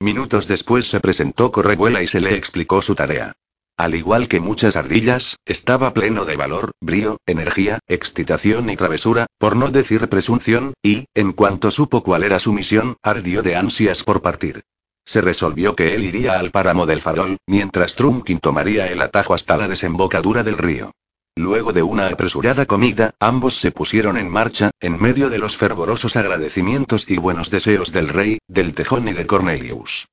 Minutos 0.00 0.46
después 0.46 0.88
se 0.88 1.00
presentó 1.00 1.50
Correvuela 1.52 2.02
y 2.02 2.06
se 2.06 2.20
le 2.20 2.34
explicó 2.34 2.82
su 2.82 2.94
tarea. 2.94 3.32
Al 3.78 3.94
igual 3.94 4.26
que 4.26 4.40
muchas 4.40 4.74
ardillas, 4.74 5.36
estaba 5.46 5.94
pleno 5.94 6.24
de 6.24 6.34
valor, 6.34 6.72
brío, 6.80 7.18
energía, 7.26 7.78
excitación 7.86 8.68
y 8.70 8.76
travesura, 8.76 9.26
por 9.38 9.54
no 9.54 9.70
decir 9.70 10.08
presunción, 10.08 10.74
y, 10.82 11.04
en 11.14 11.32
cuanto 11.32 11.70
supo 11.70 12.02
cuál 12.02 12.24
era 12.24 12.40
su 12.40 12.52
misión, 12.52 12.96
ardió 13.04 13.40
de 13.40 13.54
ansias 13.54 14.02
por 14.02 14.20
partir. 14.20 14.64
Se 15.06 15.20
resolvió 15.20 15.76
que 15.76 15.94
él 15.94 16.04
iría 16.04 16.40
al 16.40 16.50
páramo 16.50 16.86
del 16.86 17.00
farol, 17.00 17.36
mientras 17.46 17.94
Trunkin 17.94 18.40
tomaría 18.40 18.88
el 18.88 19.00
atajo 19.00 19.32
hasta 19.32 19.56
la 19.56 19.68
desembocadura 19.68 20.42
del 20.42 20.58
río. 20.58 20.90
Luego 21.36 21.72
de 21.72 21.84
una 21.84 22.08
apresurada 22.08 22.66
comida, 22.66 23.14
ambos 23.20 23.60
se 23.60 23.70
pusieron 23.70 24.16
en 24.16 24.28
marcha, 24.28 24.72
en 24.80 25.00
medio 25.00 25.30
de 25.30 25.38
los 25.38 25.56
fervorosos 25.56 26.16
agradecimientos 26.16 27.08
y 27.08 27.18
buenos 27.18 27.48
deseos 27.48 27.92
del 27.92 28.08
rey, 28.08 28.38
del 28.48 28.74
tejón 28.74 29.06
y 29.06 29.12
de 29.12 29.24
Cornelius. 29.24 30.08